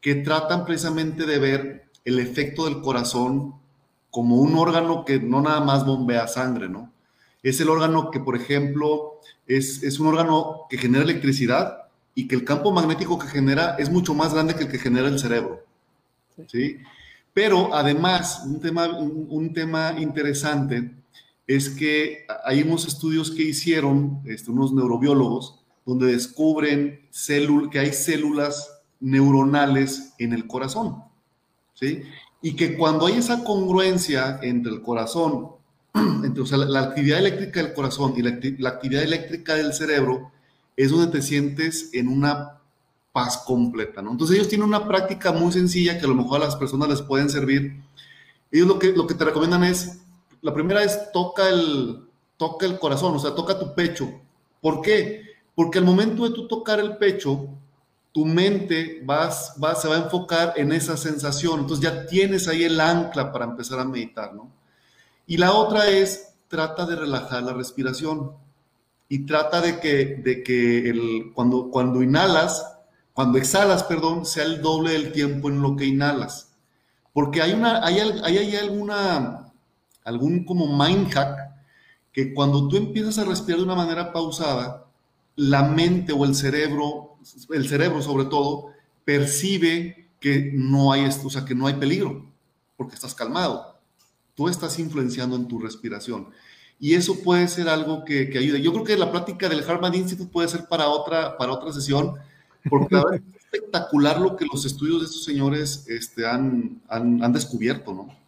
[0.00, 3.54] que tratan precisamente de ver el efecto del corazón
[4.10, 6.92] como un órgano que no nada más bombea sangre, ¿no?
[7.42, 11.84] Es el órgano que, por ejemplo, es, es un órgano que genera electricidad
[12.14, 15.08] y que el campo magnético que genera es mucho más grande que el que genera
[15.08, 15.64] el cerebro,
[16.48, 16.78] ¿sí?
[17.32, 20.90] Pero además, un tema, un, un tema interesante
[21.46, 27.08] es que hay unos estudios que hicieron este, unos neurobiólogos donde descubren
[27.70, 31.02] que hay células neuronales en el corazón,
[31.74, 32.02] ¿sí?
[32.42, 35.52] Y que cuando hay esa congruencia entre el corazón,
[35.94, 39.72] entre, o sea, la, la, actividad eléctrica del corazón y la, la, actividad eléctrica del
[39.72, 40.30] cerebro,
[40.76, 42.60] es donde te sientes en una
[43.12, 44.12] paz completa, ¿no?
[44.12, 47.02] Entonces ellos tienen una práctica muy sencilla que a lo mejor a las personas les
[47.02, 47.82] pueden servir.
[48.52, 49.98] Ellos lo que, lo que te recomiendan es,
[50.42, 52.04] la primera es toca el,
[52.36, 54.10] toca el corazón, o sea, toca tu pecho.
[54.60, 55.22] ¿Por qué?
[55.54, 57.48] Porque al momento de tú tocar el pecho,
[58.12, 61.60] tu mente vas, va, se va a enfocar en esa sensación.
[61.60, 64.50] Entonces ya tienes ahí el ancla para empezar a meditar, ¿no?
[65.26, 68.32] Y la otra es, trata de relajar la respiración
[69.08, 72.66] y trata de que, de que el, cuando, cuando inhalas,
[73.12, 76.52] cuando exhalas, perdón, sea el doble del tiempo en lo que inhalas.
[77.12, 79.49] Porque hay, una, hay, hay, hay alguna,
[80.04, 81.50] algún como mind hack
[82.12, 84.86] que cuando tú empiezas a respirar de una manera pausada,
[85.36, 87.16] la mente o el cerebro,
[87.50, 88.68] el cerebro sobre todo,
[89.04, 92.26] percibe que no hay, o sea, que no hay peligro,
[92.76, 93.78] porque estás calmado.
[94.34, 96.28] Tú estás influenciando en tu respiración.
[96.78, 98.62] Y eso puede ser algo que, que ayude.
[98.62, 102.14] Yo creo que la práctica del Harvard Institute puede ser para otra, para otra sesión,
[102.68, 107.92] porque es espectacular lo que los estudios de estos señores este, han, han, han descubierto,
[107.92, 108.19] ¿no?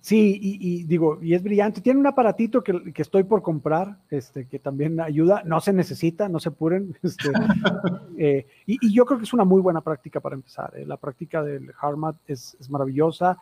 [0.00, 1.82] Sí, y, digo, y es brillante.
[1.82, 5.42] Tiene un aparatito que, que, estoy por comprar, este, que también ayuda.
[5.44, 6.96] No se necesita, no se apuren.
[7.02, 7.28] Este,
[8.18, 10.72] eh, y, yo creo que es una muy buena práctica para empezar.
[10.76, 10.86] Eh.
[10.86, 13.36] La práctica del HARMAT es, es maravillosa.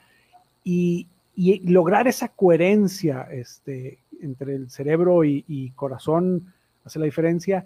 [0.65, 1.07] Y,
[1.37, 6.53] y, lograr esa coherencia este, entre el cerebro y, corazón
[6.85, 7.65] hace la diferencia.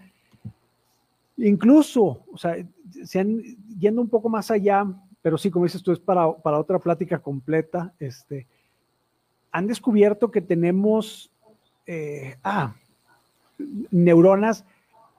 [1.39, 2.57] Incluso, o sea,
[3.05, 3.41] se han,
[3.79, 4.85] yendo un poco más allá,
[5.23, 7.95] pero sí, como dices tú, es para, para otra plática completa.
[7.99, 8.47] Este,
[9.53, 11.31] han descubierto que tenemos
[11.87, 12.75] eh, ah,
[13.91, 14.65] neuronas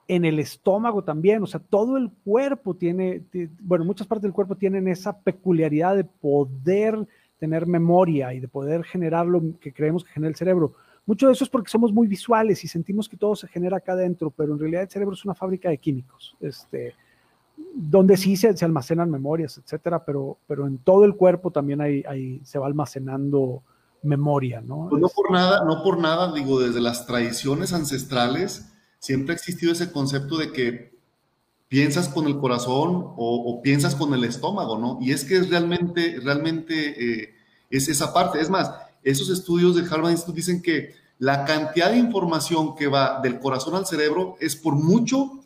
[0.08, 3.22] en el estómago también, o sea, todo el cuerpo tiene,
[3.62, 7.08] bueno, muchas partes del cuerpo tienen esa peculiaridad de poder
[7.40, 10.74] tener memoria y de poder generar lo que creemos que genera el cerebro.
[11.06, 13.94] Mucho de eso es porque somos muy visuales y sentimos que todo se genera acá
[13.94, 16.94] adentro, pero en realidad el cerebro es una fábrica de químicos, este,
[17.74, 22.60] donde sí se, almacenan memorias, etcétera, pero, pero en todo el cuerpo también hay, se
[22.60, 23.62] va almacenando
[24.04, 24.88] memoria, ¿no?
[24.89, 29.72] Pues no por nada, no por nada, digo, desde las tradiciones ancestrales siempre ha existido
[29.72, 30.93] ese concepto de que
[31.68, 34.99] piensas con el corazón o, piensas con el estómago, ¿no?
[35.01, 37.34] Y es que es realmente, realmente eh,
[37.70, 38.39] es esa parte.
[38.39, 38.72] Es más,
[39.04, 43.76] esos estudios de Harvard Institute dicen que la cantidad de información que va del corazón
[43.76, 45.39] al cerebro es por mucho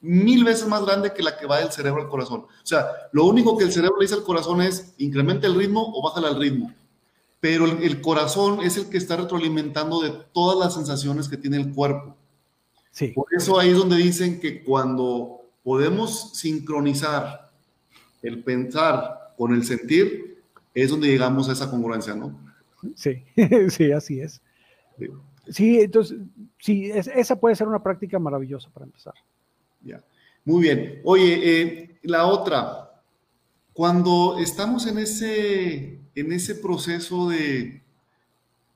[0.00, 2.40] mil veces más grande que la que va del cerebro al corazón.
[2.42, 5.92] O sea, lo único que el cerebro le dice al corazón es incrementa el ritmo
[5.94, 6.72] o bájale al ritmo
[7.40, 11.72] pero el, corazón es el que está retroalimentando de todas las sensaciones que tiene el
[11.72, 12.16] cuerpo.
[12.90, 13.08] Sí.
[13.08, 17.50] Por eso ahí es donde dicen que cuando podemos sincronizar
[18.22, 20.42] el pensar con el sentir,
[20.74, 22.38] es donde llegamos a esa congruencia, ¿no?
[22.94, 23.22] Sí,
[23.70, 24.42] sí, así es.
[25.48, 26.18] Sí, entonces,
[26.58, 29.14] sí, esa puede ser una práctica maravillosa para empezar.
[29.82, 30.02] Ya,
[30.44, 31.00] muy bien.
[31.04, 32.85] Oye, eh, la otra,
[33.76, 37.82] cuando estamos en ese en ese proceso de,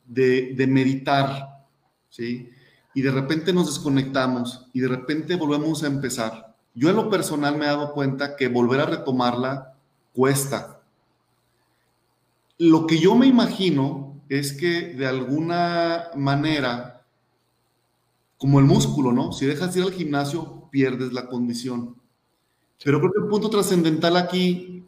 [0.05, 1.65] de, meditar,
[2.11, 2.51] ¿sí?
[2.93, 6.55] Y de repente nos desconectamos y de repente volvemos a empezar.
[6.75, 9.75] Yo en lo personal me he dado cuenta que volver a retomarla
[10.13, 10.83] cuesta.
[12.59, 17.07] Lo que yo me imagino es que de alguna manera,
[18.37, 19.33] como el músculo, ¿no?
[19.33, 21.97] Si dejas de ir al gimnasio, pierdes la condición.
[22.85, 24.80] Pero creo que el punto trascendental aquí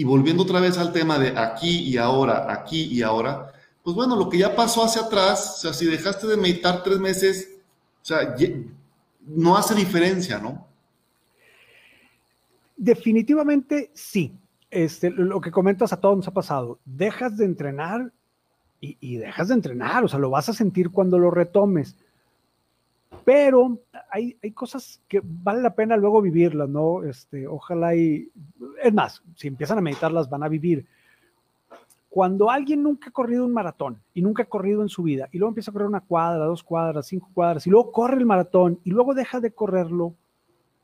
[0.00, 4.16] y volviendo otra vez al tema de aquí y ahora, aquí y ahora, pues bueno,
[4.16, 7.58] lo que ya pasó hacia atrás, o sea, si dejaste de meditar tres meses,
[8.00, 8.34] o sea,
[9.26, 10.66] no hace diferencia, ¿no?
[12.78, 14.32] Definitivamente sí.
[14.70, 16.78] Este, lo que comentas a todos nos ha pasado.
[16.86, 18.10] Dejas de entrenar
[18.80, 21.94] y, y, dejas de entrenar, o sea, lo vas a sentir cuando lo retomes.
[23.24, 23.78] Pero
[24.10, 27.04] hay, hay, cosas que vale la pena luego vivirlas, ¿no?
[27.04, 28.30] Este, ojalá y,
[28.82, 30.86] es más, si empiezan a meditarlas van a vivir.
[32.08, 35.38] Cuando alguien nunca ha corrido un maratón y nunca ha corrido en su vida y
[35.38, 38.80] luego empieza a correr una cuadra, dos cuadras, cinco cuadras y luego corre el maratón
[38.82, 40.14] y luego deja de correrlo,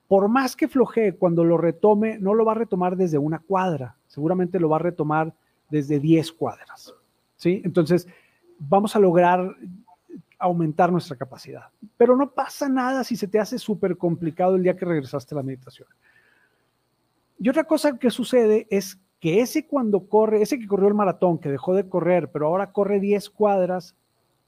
[0.06, 3.96] por más que flojee, cuando lo retome, no lo va a retomar desde una cuadra,
[4.06, 5.34] seguramente lo va a retomar
[5.68, 6.94] desde diez cuadras,
[7.34, 7.60] ¿sí?
[7.64, 8.06] Entonces,
[8.58, 9.56] vamos a lograr
[10.38, 11.68] aumentar nuestra capacidad.
[11.96, 15.36] Pero no pasa nada si se te hace súper complicado el día que regresaste a
[15.36, 15.88] la meditación.
[17.38, 21.38] Y otra cosa que sucede es que ese cuando corre, ese que corrió el maratón,
[21.38, 23.94] que dejó de correr, pero ahora corre 10 cuadras,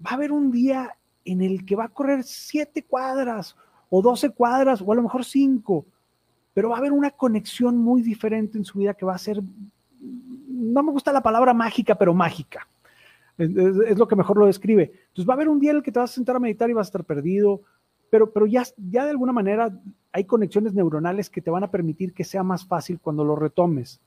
[0.05, 3.57] va a haber un día en el que va a correr 7 cuadras
[3.91, 5.85] o 12 cuadras o a lo mejor 5,
[6.55, 9.41] pero va a haber una conexión muy diferente en su vida que va a ser,
[10.01, 12.67] no me gusta la palabra mágica, pero mágica.
[13.39, 14.93] Es, lo que mejor lo describe.
[15.09, 16.69] Entonces va a haber un día en el que te vas a sentar a meditar
[16.69, 17.63] y vas a estar perdido,
[18.11, 19.73] pero, pero ya, ya de alguna manera
[20.13, 24.01] hay conexiones neuronales que te van a permitir que sea más fácil cuando lo retomes.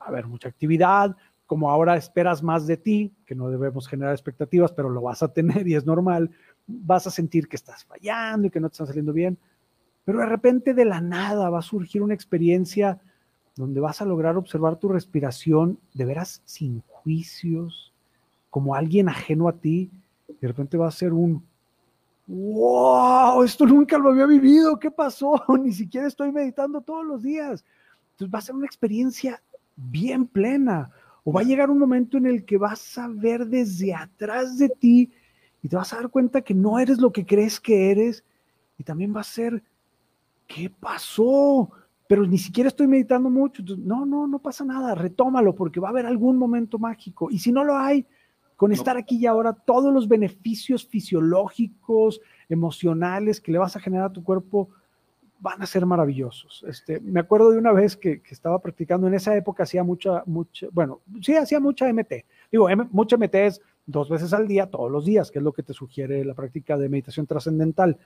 [0.00, 1.16] Va a haber mucha actividad,
[1.48, 5.32] como ahora esperas más de ti, que no debemos generar expectativas, pero lo vas a
[5.32, 6.30] tener y es normal,
[6.66, 9.38] vas a sentir que estás fallando y que no te está saliendo bien,
[10.04, 13.00] pero de repente de la nada va a surgir una experiencia
[13.56, 17.87] donde vas a lograr observar tu respiración de veras sin juicios,
[18.50, 19.90] como alguien ajeno a ti,
[20.40, 21.42] de repente va a ser un,
[22.28, 25.42] wow, esto nunca lo había vivido, ¿qué pasó?
[25.62, 27.64] Ni siquiera estoy meditando todos los días.
[28.12, 29.42] Entonces va a ser una experiencia
[29.76, 30.90] bien plena.
[31.24, 34.68] O va a llegar un momento en el que vas a ver desde atrás de
[34.68, 35.10] ti
[35.62, 38.24] y te vas a dar cuenta que no eres lo que crees que eres
[38.78, 39.62] y también va a ser,
[40.46, 41.70] ¿qué pasó?
[42.06, 43.62] Pero ni siquiera estoy meditando mucho.
[43.78, 47.30] no, no, no pasa nada, retómalo porque va a haber algún momento mágico.
[47.30, 48.06] Y si no lo hay,
[48.58, 54.06] con estar aquí y ahora, todos los beneficios fisiológicos, emocionales que le vas a generar
[54.06, 54.70] a tu cuerpo
[55.38, 56.64] van a ser maravillosos.
[56.66, 60.66] Este, me acuerdo de una vez que, estaba practicando, en esa época hacía mucha, mucha,
[60.72, 62.24] bueno, sí, hacía mucha MT.
[62.50, 65.62] Digo, mucha MT es dos veces al día, todos los días, que es lo que
[65.62, 67.96] te sugiere la práctica de meditación trascendental,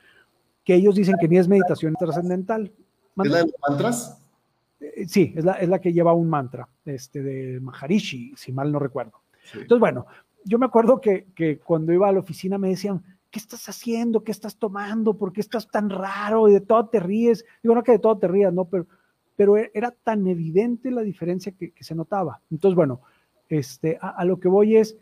[0.64, 2.70] que ellos dicen que ni es meditación trascendental.
[3.24, 4.22] ¿Es la de los mantras?
[4.80, 8.70] Eh, sí, es la, es la que lleva un mantra, este, de Maharishi, si mal
[8.70, 9.22] no recuerdo.
[9.54, 10.06] Entonces, bueno,
[10.44, 14.22] yo me acuerdo que, que cuando iba a la oficina me decían, ¿qué estás haciendo?
[14.22, 15.14] ¿Qué estás tomando?
[15.14, 16.48] ¿Por qué estás tan raro?
[16.48, 17.44] Y de todo te ríes.
[17.62, 18.66] Digo, no que de todo te rías, ¿no?
[18.66, 18.86] Pero,
[19.34, 22.40] pero e, era tan evidente la diferencia que, se notaba.
[22.50, 23.00] Entonces, bueno,
[23.48, 24.96] este, a, lo que voy es,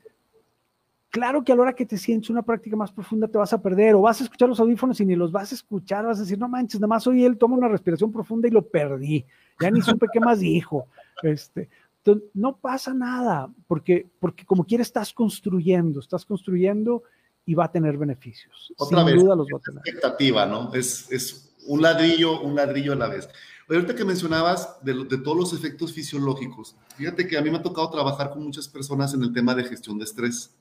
[1.11, 3.61] claro que a la hora que te sientes una práctica más profunda te vas a
[3.61, 6.23] perder o vas a escuchar los audífonos y ni los vas a escuchar, vas a
[6.23, 9.27] decir, no manches, nada más oí él, toma una respiración profunda y lo perdí.
[9.61, 10.87] Ya ni supe qué más dijo.
[11.23, 11.69] Este,
[12.05, 17.03] entonces, no pasa nada, porque, porque como quiera estás construyendo, estás construyendo
[17.45, 18.73] y va a tener beneficios.
[18.79, 19.81] Otra Sin vez, duda los va a tener.
[19.81, 20.73] expectativa, ¿no?
[20.73, 23.29] Es, es un ladrillo, un ladrillo a la vez.
[23.69, 27.63] Ahorita que mencionabas de, de, todos los efectos fisiológicos, fíjate que a mí me ha
[27.63, 30.55] tocado trabajar con muchas personas en el tema de gestión de estrés.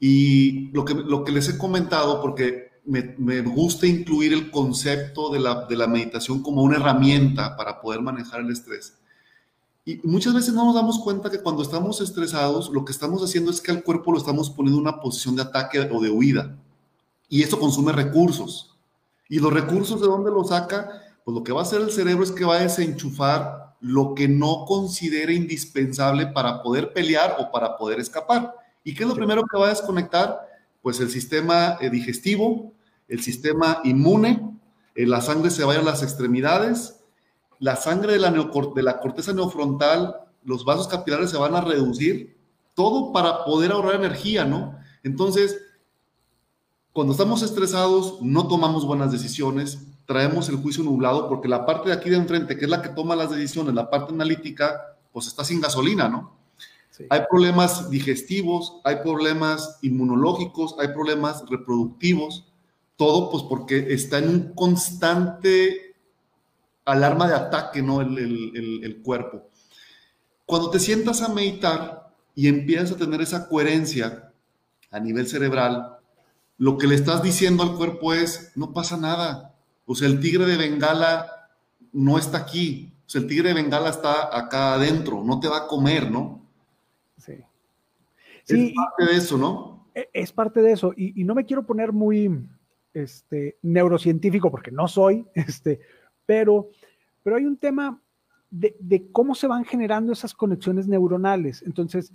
[0.00, 5.30] Y lo que, lo que les he comentado, porque me, me gusta incluir el concepto
[5.30, 8.98] de la, de la meditación como una herramienta para poder manejar el estrés
[9.88, 13.52] y muchas veces no nos damos cuenta que cuando estamos estresados, lo que estamos haciendo
[13.52, 16.58] es que al cuerpo lo estamos poniendo en una posición de ataque o de huida.
[17.28, 18.76] Y eso consume recursos.
[19.28, 20.90] ¿Y los recursos de dónde los saca?
[21.24, 24.26] Pues lo que va a hacer el cerebro es que va a desenchufar lo que
[24.26, 28.54] no considere indispensable para poder pelear o para poder escapar.
[28.82, 30.36] ¿Y qué es lo primero que va a desconectar?
[30.82, 32.72] Pues el sistema eh, digestivo,
[33.06, 34.58] el sistema inmune,
[34.96, 37.04] eh, la sangre se va a ir a las extremidades,
[37.58, 42.36] la sangre de la, de la corteza neofrontal, los vasos capilares se van a reducir,
[42.74, 44.76] todo para poder ahorrar energía, ¿no?
[45.02, 45.58] Entonces,
[46.92, 51.94] cuando estamos estresados, no tomamos buenas decisiones, traemos el juicio nublado, porque la parte de
[51.94, 55.44] aquí de enfrente, que es la que toma las decisiones, la parte analítica, pues está
[55.44, 56.36] sin gasolina, ¿no?
[57.10, 62.44] Hay problemas digestivos, hay problemas inmunológicos, hay problemas reproductivos,
[62.96, 65.85] todo pues porque está en un constante
[66.86, 68.00] alarma de ataque, ¿no?
[68.00, 69.50] El, cuerpo.
[70.46, 74.32] Cuando te sientas a meditar y empiezas a tener esa coherencia
[74.90, 75.98] a nivel cerebral,
[76.56, 79.54] lo que le estás diciendo al cuerpo es, no pasa nada.
[79.84, 81.50] O sea, el tigre de Bengala
[81.92, 82.94] no está aquí.
[83.06, 86.48] O sea, el tigre de Bengala está acá adentro, no te va a comer, ¿no?
[87.18, 87.34] Sí.
[88.46, 89.88] Es parte de eso, ¿no?
[89.94, 90.92] E, es parte de eso.
[90.96, 92.48] Y, y, no me quiero poner muy
[92.94, 95.80] este, neurocientífico porque no soy, este,
[96.26, 96.68] pero,
[97.22, 98.00] pero hay un tema
[98.50, 101.62] de, cómo se van generando esas conexiones neuronales.
[101.62, 102.12] Entonces,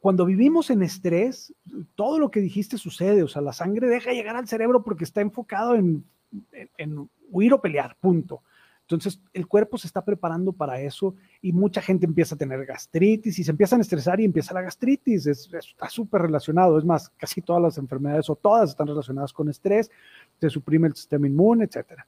[0.00, 1.54] cuando vivimos en estrés,
[1.94, 5.20] todo lo que dijiste sucede, o sea, la sangre deja llegar al cerebro porque está
[5.20, 6.04] enfocado en,
[6.76, 8.42] en, huir o pelear, punto.
[8.82, 13.38] Entonces, el cuerpo se está preparando para eso y mucha gente empieza a tener gastritis
[13.38, 15.26] y se empiezan a estresar y empieza la gastritis.
[15.26, 16.76] está súper relacionado.
[16.78, 19.90] Es más, casi todas las enfermedades o todas están relacionadas con estrés,
[20.40, 22.06] se suprime el sistema inmune, etcétera.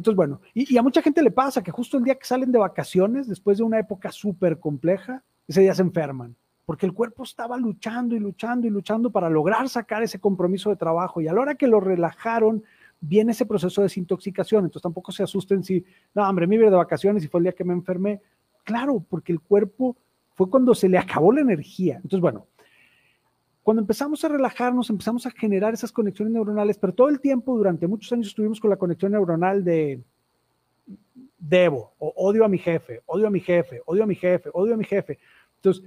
[0.00, 2.58] Entonces, bueno, y, a mucha gente le pasa que justo el día que salen de
[2.58, 7.58] vacaciones, después de una época súper compleja, ese día se enferman, porque el cuerpo estaba
[7.58, 11.20] luchando y luchando y luchando para lograr sacar ese compromiso de trabajo.
[11.20, 12.64] Y a la hora que lo relajaron,
[12.98, 14.64] viene ese proceso de desintoxicación.
[14.64, 17.52] Entonces tampoco se asusten si, no, hombre, me iba de vacaciones y fue el día
[17.52, 18.22] que me enfermé.
[18.64, 19.98] Claro, porque el cuerpo
[20.34, 21.96] fue cuando se le acabó la energía.
[21.96, 22.46] Entonces, bueno,
[23.62, 27.86] cuando empezamos a relajarnos, empezamos a generar esas conexiones neuronales, pero todo el tiempo, durante
[27.86, 30.00] muchos años, estuvimos con la conexión neuronal de
[31.38, 34.74] debo, o odio a mi jefe, odio a mi jefe, odio a mi jefe, odio
[34.74, 35.18] a mi jefe.
[35.56, 35.84] Entonces,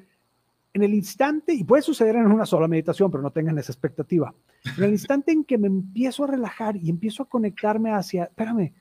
[0.74, 4.34] en el instante, y puede suceder en una sola meditación, pero no tengan esa expectativa,
[4.78, 8.74] en el instante en que me empiezo a relajar y empiezo a conectarme hacia, espérame,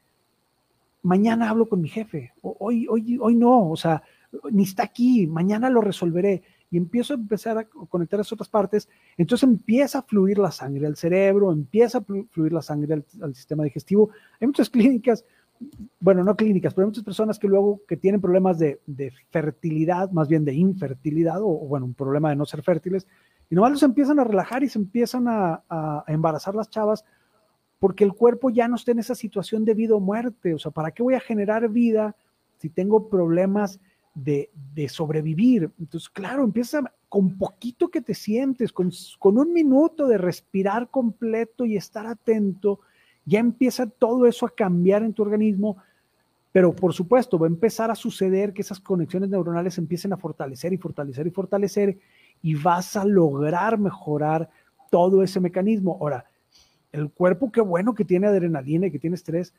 [1.02, 4.02] mañana hablo con mi jefe, hoy, hoy, hoy no, o sea,
[4.51, 8.88] ni está aquí, mañana lo resolveré y empiezo a empezar a conectar esas otras partes,
[9.18, 13.62] entonces empieza a fluir la sangre al cerebro, empieza a fluir la sangre al, sistema
[13.62, 14.08] digestivo.
[14.40, 15.22] Hay muchas clínicas,
[16.00, 18.80] bueno, no clínicas, pero hay muchas personas que luego que tienen problemas de,
[19.28, 23.06] fertilidad, más bien de infertilidad, o, bueno, un problema de no ser fértiles,
[23.50, 27.04] y nomás los empiezan a relajar y se empiezan a, a embarazar las chavas
[27.78, 30.54] porque el cuerpo ya no está en esa situación de vida o muerte.
[30.54, 32.16] O sea, ¿para qué voy a generar vida
[32.58, 33.80] si tengo problemas
[34.14, 34.51] de,
[34.89, 35.70] sobrevivir.
[35.78, 41.64] Entonces, claro, empieza, con poquito que te sientes, con, con un minuto de respirar completo
[41.64, 42.80] y estar atento,
[43.24, 45.76] ya empieza todo eso a cambiar en tu organismo,
[46.51, 50.72] pero por supuesto va a empezar a suceder que esas conexiones neuronales empiecen a fortalecer
[50.72, 51.98] y fortalecer y fortalecer
[52.43, 54.51] y vas a lograr mejorar
[54.90, 55.97] todo ese mecanismo.
[56.01, 56.26] Ahora,
[56.90, 59.55] el cuerpo, qué bueno que tiene adrenalina y que tiene estrés,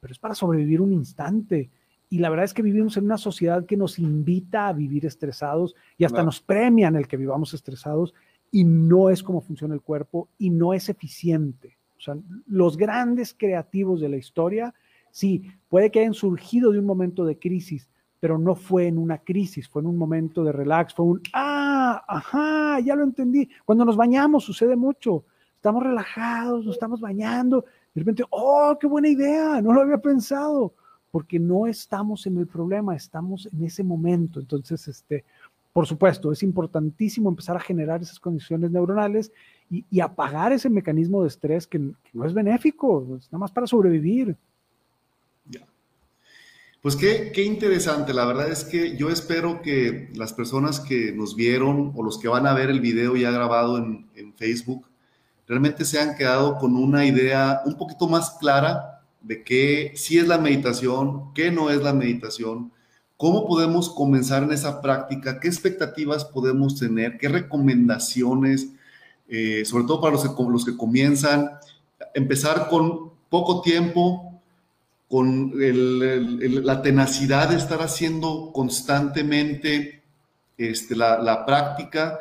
[0.00, 1.68] pero es para sobrevivir un instante.
[2.08, 5.74] Y la verdad es que vivimos en una sociedad que nos invita a vivir estresados
[5.98, 8.14] y hasta nos premian el que vivamos estresados
[8.50, 11.78] y no es como funciona el cuerpo y no es eficiente.
[11.98, 12.16] O sea,
[12.46, 14.74] los grandes creativos de la historia,
[15.10, 17.88] sí, puede que hayan surgido de un momento de crisis,
[18.20, 22.04] pero no fue en una crisis, fue en un momento de relax, fue un, ah,
[22.06, 23.48] ajá, ya lo entendí.
[23.64, 25.24] Cuando nos bañamos sucede mucho,
[25.54, 27.64] estamos relajados, nos estamos bañando,
[27.94, 30.74] de repente, oh, qué buena idea, no lo había pensado,
[31.16, 34.38] porque no estamos en el problema, estamos en ese momento.
[34.38, 35.24] Entonces, este,
[35.72, 39.32] por supuesto, es importantísimo empezar a generar esas condiciones neuronales
[39.70, 44.36] y, apagar ese mecanismo de estrés que, no es benéfico, es nada más para sobrevivir.
[46.82, 51.94] Pues qué, interesante, la verdad es que yo espero que las personas que nos vieron
[51.96, 54.86] o los que van a ver el video ya grabado en, en Facebook
[55.48, 58.95] realmente se han quedado con una idea un poquito más clara
[59.26, 62.72] de qué sí es la meditación, qué no es la meditación,
[63.16, 68.68] cómo podemos comenzar en esa práctica, qué expectativas podemos tener, qué recomendaciones,
[69.28, 71.50] eh, sobre todo para los que, los que comienzan,
[72.14, 74.40] empezar con poco tiempo,
[75.08, 80.02] con la tenacidad de estar haciendo constantemente
[80.58, 82.18] este, la, la, práctica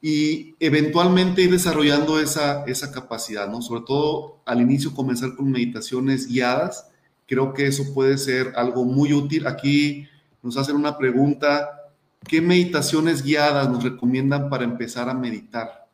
[0.00, 3.62] y eventualmente ir desarrollando esa, esa capacidad, ¿no?
[3.62, 6.90] Sobre todo al inicio comenzar con meditaciones guiadas,
[7.26, 9.46] creo que eso puede ser algo muy útil.
[9.46, 10.06] Aquí
[10.42, 11.90] nos hacen una pregunta,
[12.26, 15.86] ¿qué meditaciones guiadas nos recomiendan para empezar a meditar?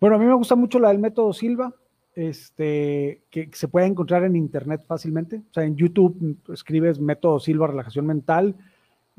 [0.00, 1.74] Bueno, a mí me gusta mucho la del método Silva,
[2.14, 5.42] este, que se puede encontrar en internet fácilmente.
[5.50, 8.56] O sea, en YouTube escribes método Silva, relajación mental.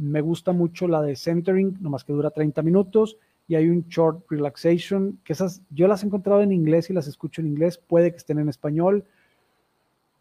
[0.02, 3.18] Me gusta mucho la de centering, nomás que dura 30 minutos.
[3.48, 7.07] Y hay un short relaxation, que esas yo las he encontrado en inglés y las
[7.07, 7.78] escucho en inglés.
[7.78, 9.03] Puede que estén en español.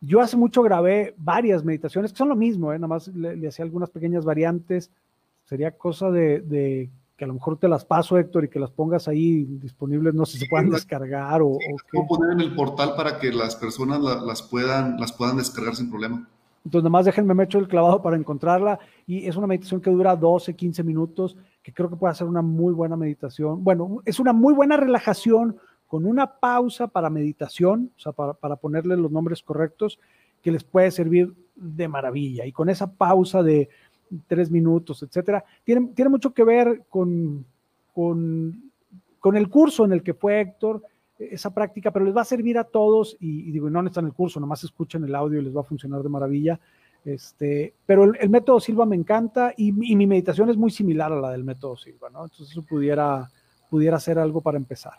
[0.01, 2.79] Yo hace mucho grabé varias meditaciones que son lo mismo, ¿eh?
[2.79, 4.91] nada más le, hacía algunas pequeñas variantes.
[5.45, 6.91] Sería cosa de
[7.21, 10.25] que a lo mejor te las paso, Héctor, y que las pongas ahí disponibles, no
[10.25, 11.59] sé si se puedan descargar o, o
[11.93, 12.01] qué.
[12.09, 16.27] poner en el portal para que las personas las, puedan, las puedan descargar sin problema.
[16.65, 19.91] Entonces, nada más déjenme me echo el clavado para encontrarla y es una meditación que
[19.91, 23.65] dura 12, 15 minutos, que creo que puede ser una muy buena meditación.
[23.65, 25.57] Bueno, es una muy buena relajación
[25.87, 29.99] con una pausa para meditación, o sea, para, para ponerle los nombres correctos,
[30.43, 32.47] que les puede servir de maravilla.
[32.47, 33.69] Y con esa pausa de
[34.27, 35.45] tres minutos, etcétera.
[35.65, 37.45] Tiene, mucho que ver con,
[37.95, 40.83] con, el curso en el que fue Héctor,
[41.21, 44.41] esa práctica, pero les va a servir a todos y, digo, no necesitan el curso,
[44.41, 46.59] nomás escuchen el audio y les va a funcionar de maravilla.
[47.05, 51.31] Este, pero el, método Silva me encanta y, mi meditación es muy similar a la
[51.31, 52.25] del método Silva, ¿no?
[52.25, 53.31] Entonces eso pudiera,
[53.69, 54.95] pudiera ser algo para empezar.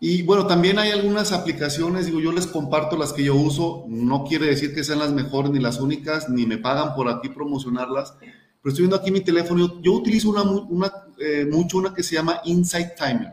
[0.00, 4.24] Y bueno, también hay algunas aplicaciones, digo, yo les comparto las que yo uso, no
[4.24, 8.14] quiere decir que sean las mejores ni las únicas, ni me pagan por aquí promocionarlas,
[8.20, 12.14] pero estoy viendo aquí mi teléfono, yo, utilizo una, una eh, mucho una que se
[12.14, 13.32] llama Insight Timer,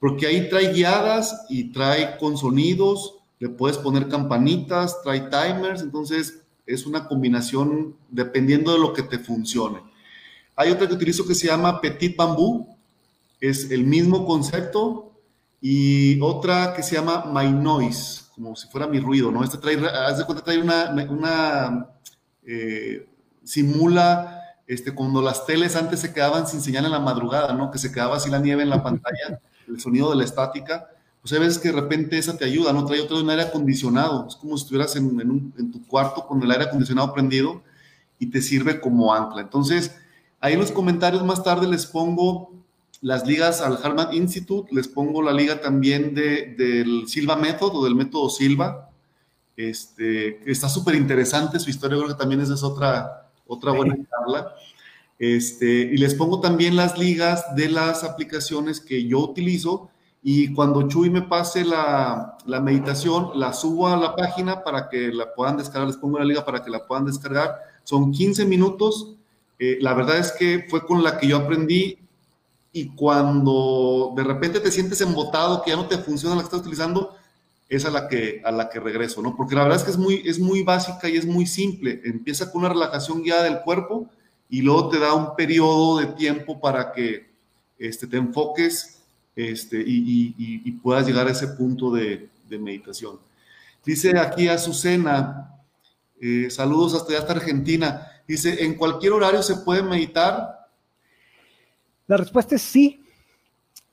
[0.00, 6.42] porque ahí trae guiadas y trae con sonidos, le puedes poner campanitas, trae timers, entonces
[6.66, 9.80] es una combinación dependiendo de lo que te funcione.
[10.56, 12.68] Hay otra que utilizo que se llama Petit Bamboo,
[13.40, 15.08] es el mismo concepto,
[15.60, 19.42] y otra que se llama My Noise, como si fuera mi ruido, ¿no?
[19.42, 21.88] Esta trae, haz de cuenta, trae una, una
[22.46, 23.06] eh,
[23.42, 27.70] simula este, cuando las teles antes se quedaban sin señal en la madrugada, ¿no?
[27.70, 30.88] Que se quedaba así la nieve en la pantalla, el sonido de la estática.
[31.20, 32.84] Pues hay veces que de repente esa te ayuda, ¿no?
[32.84, 34.26] Trae otra de un aire acondicionado.
[34.28, 37.62] Es como si estuvieras en, en, en tu cuarto con el aire acondicionado prendido
[38.18, 39.42] y te sirve como ancla.
[39.42, 39.96] Entonces,
[40.40, 42.52] ahí en los comentarios más tarde les pongo
[43.00, 47.84] las ligas al Harvard Institute, les pongo la liga también de, del Silva Method o
[47.84, 48.90] del método Silva.
[49.56, 54.54] Este, está súper interesante su historia, creo que también esa es otra, otra buena charla.
[55.18, 59.90] Este, y les pongo también las ligas de las aplicaciones que yo utilizo
[60.22, 65.08] y cuando Chuy me pase la, la, meditación, la subo a la página para que
[65.12, 67.56] la puedan descargar, les pongo la liga para que la puedan descargar.
[67.84, 69.14] Son 15 minutos.
[69.58, 71.98] Eh, la verdad es que fue con la que yo aprendí
[72.72, 76.60] y cuando de repente te sientes embotado, que ya no te funciona la que estás
[76.60, 77.16] utilizando,
[77.68, 79.36] es a la que, a la que regreso, ¿no?
[79.36, 82.00] Porque la verdad es que es muy, es muy básica y es muy simple.
[82.04, 84.08] Empieza con una relajación guiada del cuerpo
[84.48, 87.28] y luego te da un periodo de tiempo para que
[87.78, 89.00] este, te enfoques
[89.36, 93.18] este, y, puedas llegar a ese punto de, meditación.
[93.84, 95.54] Dice aquí Azucena,
[96.20, 98.06] eh, saludos hasta Argentina.
[98.26, 100.66] Dice, ¿en cualquier horario se puede meditar?
[102.06, 103.04] La respuesta es sí,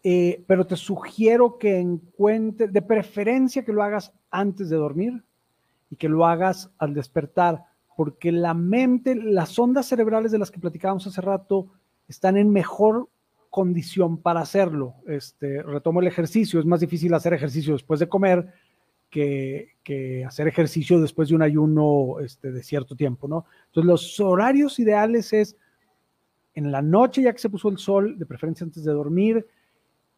[0.04, 5.24] eh, pero te sugiero que encuentres, de preferencia que lo hagas antes de dormir
[5.90, 7.66] y que lo hagas al despertar,
[7.96, 11.68] porque la mente, las ondas cerebrales de las que platicábamos hace rato,
[12.08, 13.10] están en mejor
[13.50, 14.96] condición para hacerlo.
[15.08, 18.54] Este, retomo el ejercicio, es más difícil hacer ejercicio después de comer
[19.10, 23.46] que, hacer ejercicio después de un ayuno este, de cierto tiempo, ¿no?
[23.68, 25.56] Entonces los horarios ideales es
[26.54, 29.48] en la noche ya que se puso el sol, de preferencia antes de dormir.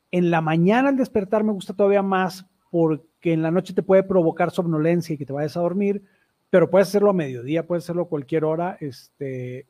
[0.10, 4.04] En la mañana al despertar me gusta todavía más porque en la noche te puede
[4.04, 6.04] provocar somnolencia y que te vayas a dormir,
[6.50, 8.78] pero puedes hacerlo a mediodía, puedes hacerlo a cualquier hora.
[8.80, 9.68] Este,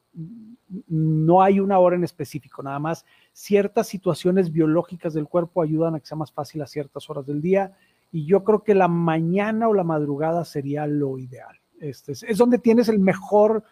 [0.87, 5.99] no hay una hora en específico, nada más ciertas situaciones biológicas del cuerpo ayudan a
[5.99, 7.77] que sea más fácil a ciertas horas del día
[8.11, 11.55] y yo creo que la mañana o la madrugada sería lo ideal.
[11.79, 13.63] Este, es donde tienes el mejor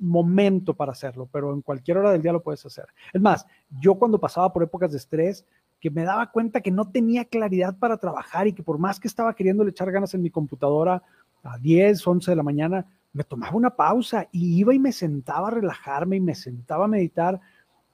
[0.00, 2.86] momento para hacerlo, pero en cualquier hora del día lo puedes hacer.
[3.12, 3.46] Es más,
[3.80, 5.46] yo cuando pasaba por épocas de estrés,
[5.80, 9.06] que me daba cuenta que no tenía claridad para trabajar y que por más que
[9.06, 11.02] estaba queriendo echar ganas en mi computadora
[11.42, 15.48] a 10, 11 de la mañana, me tomaba una pausa y iba y me sentaba
[15.48, 17.40] a relajarme y me sentaba a meditar.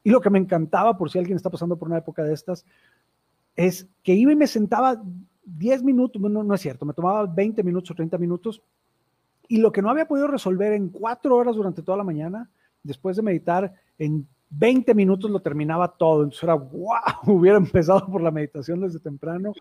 [0.03, 2.65] Y lo que me encantaba, por si alguien está pasando por una época de estas,
[3.57, 5.03] es que iba y me sentaba
[5.45, 8.63] 10 minutos, no, no es cierto, me tomaba 20 minutos o 30 minutos
[9.49, 12.51] y lo que no había podido resolver en cuatro horas durante toda la mañana,
[12.83, 16.23] después de meditar, en 20 minutos lo terminaba todo.
[16.23, 16.95] Entonces era, wow,
[17.27, 19.53] hubiera empezado por la meditación desde temprano,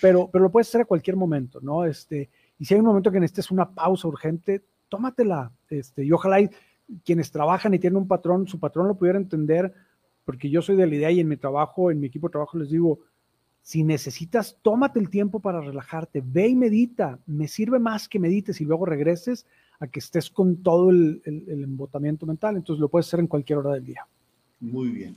[0.00, 1.84] pero, pero lo puedes hacer a cualquier momento, ¿no?
[1.84, 2.30] Este,
[2.62, 5.50] y si hay un momento que necesites una pausa urgente, tómatela.
[5.68, 6.48] Este, y ojalá
[7.04, 9.74] quienes trabajan y tienen un patrón, su patrón lo pudiera entender,
[10.24, 12.56] porque yo soy de la idea y en mi trabajo, en mi equipo de trabajo
[12.56, 13.00] les digo,
[13.62, 17.18] si necesitas, tómate el tiempo para relajarte, ve y medita.
[17.26, 19.44] Me sirve más que medites y luego regreses
[19.80, 22.54] a que estés con todo el, embotamiento mental.
[22.54, 24.06] Entonces lo puedes hacer en cualquier hora del día.
[24.60, 25.16] Muy bien.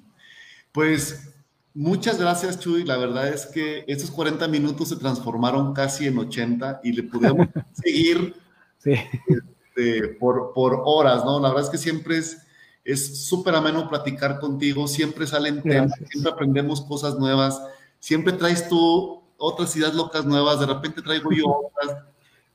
[0.72, 1.32] Pues
[1.76, 2.84] muchas gracias, Chuy.
[2.84, 7.48] La verdad es que estos 40 minutos se transformaron casi en 80 y le pudimos
[7.74, 8.36] seguir
[8.84, 11.40] este, por, por horas, ¿no?
[11.40, 12.42] La verdad es que siempre es
[12.84, 17.60] es súper ameno platicar contigo, siempre salen temas, siempre aprendemos cosas nuevas
[18.06, 22.04] siempre traes tú otras ideas locas nuevas, de repente traigo yo otras.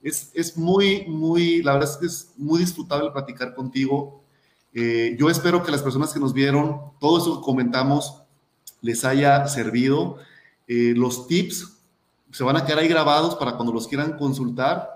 [0.01, 4.23] Es, es muy, muy, la verdad es que es muy disfrutable platicar contigo.
[4.73, 8.20] Eh, yo espero que las personas que nos vieron, todo eso que comentamos,
[8.81, 10.17] les haya servido.
[10.67, 11.79] Eh, los tips
[12.31, 14.89] se van a quedar ahí grabados para cuando los quieran consultar.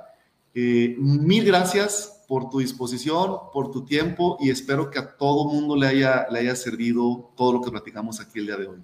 [0.55, 5.77] Eh, mil gracias por tu disposición, por tu tiempo y espero que a todo mundo
[5.77, 8.79] le haya, le haya servido todo lo que platicamos aquí el día de hoy.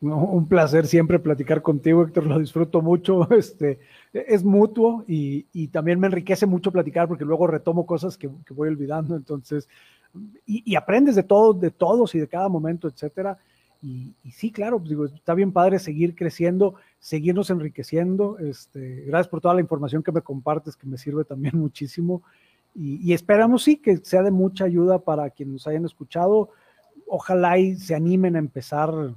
[0.00, 3.26] Un placer siempre platicar contigo, Héctor, lo disfruto mucho.
[3.34, 3.80] Este,
[4.12, 9.16] es mutuo y, también me enriquece mucho platicar porque luego retomo cosas que, voy olvidando.
[9.16, 9.68] Entonces,
[10.46, 13.38] y, aprendes de todo, de todos y de cada momento, etcétera.
[13.84, 18.38] Y, sí, claro, pues digo, está bien padre seguir creciendo, seguirnos enriqueciendo.
[18.38, 22.22] Este, gracias por toda la información que me compartes, que me sirve también muchísimo.
[22.74, 26.48] Y, esperamos, sí, que sea de mucha ayuda para quienes nos hayan escuchado.
[27.06, 29.14] Ojalá y se animen a empezar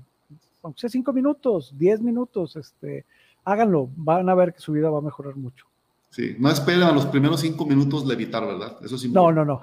[0.63, 3.05] aunque sea cinco minutos, diez minutos, este,
[3.45, 5.66] háganlo, van a ver que su vida va a mejorar mucho.
[6.09, 8.77] Sí, no esperen a los primeros cinco minutos levitar, ¿verdad?
[8.83, 9.09] Eso sí.
[9.09, 9.61] No, no, no.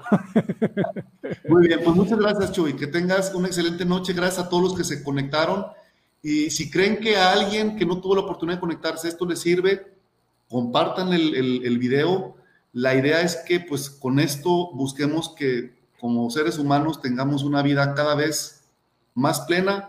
[1.48, 2.74] Muy bien, pues muchas gracias, Chuy.
[2.74, 4.12] Que tengas una excelente noche.
[4.12, 5.66] Gracias a todos los que se conectaron.
[6.22, 9.36] Y si creen que a alguien que no tuvo la oportunidad de conectarse esto le
[9.36, 9.94] sirve,
[10.48, 12.36] compartan el, el, el video.
[12.72, 17.94] La idea es que, pues, con esto busquemos que como seres humanos tengamos una vida
[17.94, 18.64] cada vez
[19.14, 19.88] más plena,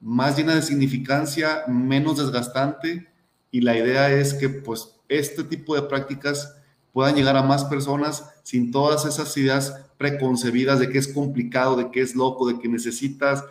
[0.00, 3.08] más llena de significancia, menos desgastante
[3.50, 6.56] y la idea es que pues este tipo de prácticas
[6.92, 11.90] puedan llegar a más personas sin todas esas ideas preconcebidas de que es complicado, de
[11.90, 13.44] que es loco, de que necesitas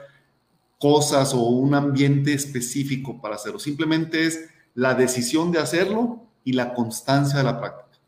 [0.80, 3.60] cosas o un ambiente específico para hacerlo.
[3.60, 8.00] Simplemente es la decisión de hacerlo y la constancia de la práctica.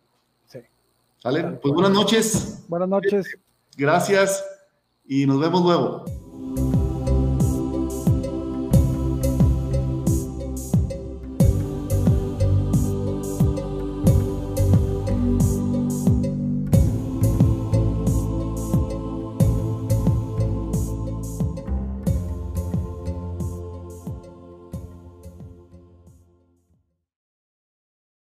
[0.47, 0.59] Sí.
[1.17, 1.43] ¿Sale?
[1.61, 2.63] Pues buenas noches.
[2.67, 3.37] Buenas noches.
[3.75, 4.43] Gracias
[5.05, 6.05] y nos vemos luego.